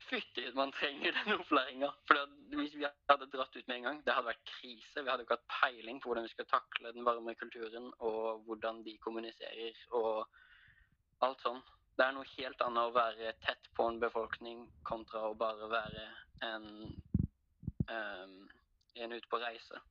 Fytti, 0.04 0.44
man 0.56 0.72
trenger 0.76 1.16
den 1.16 1.34
opplæringa. 1.40 1.88
For 2.08 2.26
hvis 2.58 2.74
vi 2.76 2.86
hadde 3.10 3.30
dratt 3.32 3.56
ut 3.56 3.68
med 3.68 3.78
en 3.78 3.86
gang, 3.88 4.02
det 4.06 4.14
hadde 4.14 4.28
vært 4.28 4.50
krise. 4.50 5.00
Vi 5.00 5.10
hadde 5.10 5.24
ikke 5.24 5.38
hatt 5.38 5.54
peiling 5.62 6.02
på 6.02 6.10
hvordan 6.10 6.28
vi 6.28 6.34
skal 6.34 6.50
takle 6.52 6.92
den 6.92 7.08
varme 7.08 7.36
kulturen, 7.40 7.88
og 8.04 8.44
hvordan 8.48 8.82
de 8.84 8.98
kommuniserer, 9.06 9.80
og 9.96 10.28
alt 11.24 11.46
sånn. 11.46 11.62
Det 11.96 12.06
er 12.06 12.16
noe 12.18 12.30
helt 12.36 12.62
annet 12.66 12.90
å 12.90 12.96
være 12.96 13.32
tett 13.46 13.70
på 13.78 13.88
en 13.88 14.02
befolkning 14.02 14.66
kontra 14.84 15.28
å 15.30 15.38
bare 15.40 15.70
være 15.72 16.06
en, 16.50 16.68
um, 17.88 18.38
en 19.06 19.16
ute 19.16 19.30
på 19.32 19.40
reise. 19.40 19.82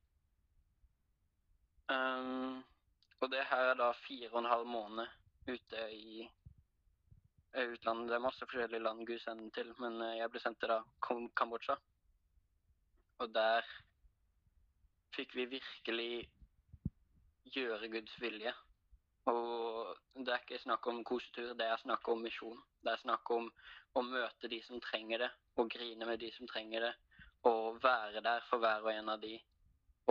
Um, 1.89 2.61
og 3.23 3.31
det 3.31 3.43
her 3.47 3.69
er 3.71 3.77
da 3.79 3.91
fire 3.95 4.29
og 4.33 4.41
en 4.41 4.51
halv 4.51 4.67
måned 4.67 5.07
ute 5.47 5.83
i 5.95 6.25
utlandet. 7.53 8.09
Det 8.09 8.15
er 8.17 8.25
masse 8.25 8.45
forskjellige 8.45 8.83
land 8.83 9.05
Gud 9.07 9.19
sender 9.23 9.49
til, 9.55 9.71
men 9.79 10.01
eh, 10.01 10.17
jeg 10.19 10.31
ble 10.31 10.41
sendt 10.43 10.59
til 10.59 10.73
da 10.73 10.81
Kambodsja. 11.39 11.77
Og 13.23 13.31
der 13.31 13.69
fikk 15.15 15.35
vi 15.37 15.45
virkelig 15.53 16.27
gjøre 17.55 17.91
Guds 17.95 18.19
vilje. 18.21 18.53
Og 19.31 19.95
det 20.19 20.33
er 20.33 20.43
ikke 20.43 20.59
snakk 20.59 20.87
om 20.91 21.03
kosetur, 21.07 21.53
det 21.55 21.69
er 21.69 21.79
snakk 21.79 22.07
om 22.11 22.25
misjon. 22.25 22.59
Det 22.83 22.91
er 22.91 23.03
snakk 23.05 23.31
om 23.31 23.47
å 23.95 24.03
møte 24.03 24.51
de 24.51 24.59
som 24.67 24.83
trenger 24.83 25.23
det, 25.23 25.31
og 25.55 25.71
grine 25.71 26.09
med 26.09 26.19
de 26.19 26.31
som 26.35 26.49
trenger 26.49 26.89
det. 26.89 26.93
Og 27.47 27.79
være 27.83 28.23
der 28.25 28.43
for 28.49 28.59
hver 28.59 28.83
og 28.83 28.91
en 28.91 29.15
av 29.15 29.23
de. 29.23 29.37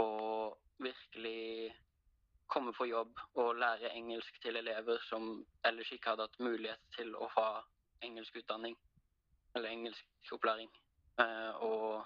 Og 0.01 0.57
virkelig 0.81 1.75
komme 2.53 2.73
på 2.77 2.87
jobb 2.87 3.21
og 3.41 3.57
lære 3.57 3.93
engelsk 3.97 4.41
til 4.43 4.59
elever 4.61 5.01
som 5.09 5.29
ellers 5.69 5.93
ikke 5.95 6.13
hadde 6.13 6.27
hatt 6.27 6.43
mulighet 6.45 6.83
til 6.97 7.15
å 7.17 7.29
ha 7.37 7.47
engelsk 8.05 8.37
utdanning 8.43 8.77
eller 9.57 9.71
engelsk 9.71 10.35
opplæring. 10.37 10.69
Eh, 11.23 11.63
og 11.65 12.05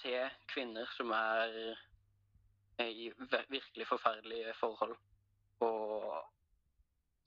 se 0.00 0.14
kvinner 0.52 0.86
som 0.96 1.10
er 1.16 1.58
i 2.82 3.10
virkelig 3.50 3.86
forferdelige 3.88 4.54
forhold. 4.60 4.96
Og 5.62 6.08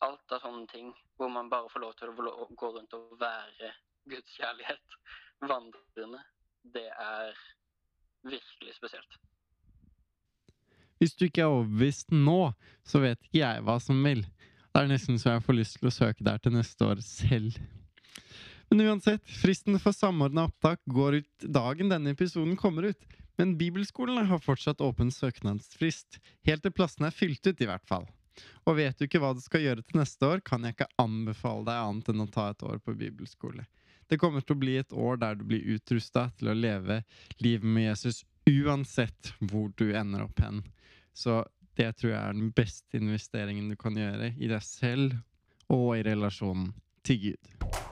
alt 0.07 0.35
av 0.35 0.43
sånne 0.43 0.67
ting 0.71 0.91
hvor 1.17 1.31
man 1.33 1.49
bare 1.49 1.71
får 1.73 1.83
lov 1.83 1.95
til 1.99 2.11
å 2.11 2.49
gå 2.61 2.71
rundt 2.75 2.97
og 2.97 3.15
være 3.21 3.71
Guds 4.07 4.35
kjærlighet 4.37 4.99
vandrende, 5.47 6.21
det 6.63 6.87
er 6.91 7.39
virkelig 8.23 8.75
spesielt. 8.75 9.17
Hvis 10.97 11.15
du 11.17 11.27
ikke 11.27 11.45
er 11.45 11.53
overbevist 11.53 12.13
nå, 12.13 12.53
så 12.87 13.01
vet 13.03 13.19
ikke 13.27 13.41
jeg 13.41 13.63
hva 13.65 13.77
som 13.83 13.99
vil. 14.05 14.23
Det 14.71 14.83
er 14.83 14.91
nesten 14.91 15.19
så 15.21 15.35
jeg 15.35 15.45
får 15.45 15.57
lyst 15.57 15.79
til 15.79 15.89
å 15.89 15.93
søke 15.93 16.25
der 16.25 16.41
til 16.41 16.55
neste 16.57 16.85
år 16.85 17.01
selv. 17.05 17.57
Men 18.69 18.83
uansett, 18.83 19.23
fristen 19.39 19.79
for 19.79 19.95
samordna 19.95 20.47
opptak 20.49 20.81
går 20.91 21.21
ut 21.21 21.47
dagen 21.55 21.89
denne 21.93 22.11
episoden 22.13 22.57
kommer 22.59 22.91
ut. 22.91 23.07
Men 23.37 23.55
bibelskolene 23.57 24.25
har 24.27 24.41
fortsatt 24.41 24.81
åpen 24.81 25.11
søknadsfrist, 25.13 26.17
helt 26.49 26.63
til 26.65 26.73
plassene 26.73 27.11
er 27.11 27.15
fylt 27.15 27.45
ut, 27.45 27.61
i 27.61 27.69
hvert 27.69 27.85
fall. 27.87 28.07
Og 28.65 28.77
vet 28.77 28.97
du 28.97 29.05
ikke 29.05 29.21
hva 29.21 29.31
du 29.33 29.41
skal 29.41 29.63
gjøre 29.63 29.85
til 29.85 30.01
neste 30.01 30.25
år, 30.25 30.41
kan 30.45 30.65
jeg 30.65 30.75
ikke 30.75 30.89
anbefale 31.01 31.65
deg 31.69 31.83
annet 31.83 32.09
enn 32.13 32.25
å 32.25 32.31
ta 32.33 32.49
et 32.51 32.65
år 32.65 32.81
på 32.81 32.97
bibelskole. 32.97 33.67
Det 34.09 34.19
kommer 34.21 34.41
til 34.41 34.55
å 34.55 34.61
bli 34.61 34.77
et 34.79 34.93
år 34.95 35.19
der 35.21 35.37
du 35.37 35.45
blir 35.47 35.65
utrusta 35.75 36.29
til 36.39 36.51
å 36.51 36.57
leve 36.57 37.01
livet 37.43 37.67
med 37.67 37.89
Jesus 37.89 38.23
uansett 38.47 39.33
hvor 39.39 39.71
du 39.75 39.89
ender 39.91 40.23
opp 40.23 40.39
hen. 40.41 40.61
Så 41.17 41.41
det 41.77 41.91
tror 41.97 42.13
jeg 42.13 42.21
er 42.21 42.37
den 42.37 42.53
beste 42.53 43.01
investeringen 43.01 43.71
du 43.71 43.77
kan 43.79 43.97
gjøre 43.97 44.31
i 44.37 44.49
deg 44.49 44.63
selv 44.65 45.17
og 45.73 45.97
i 45.97 46.05
relasjonen 46.05 46.71
til 47.05 47.21
Gud. 47.23 47.86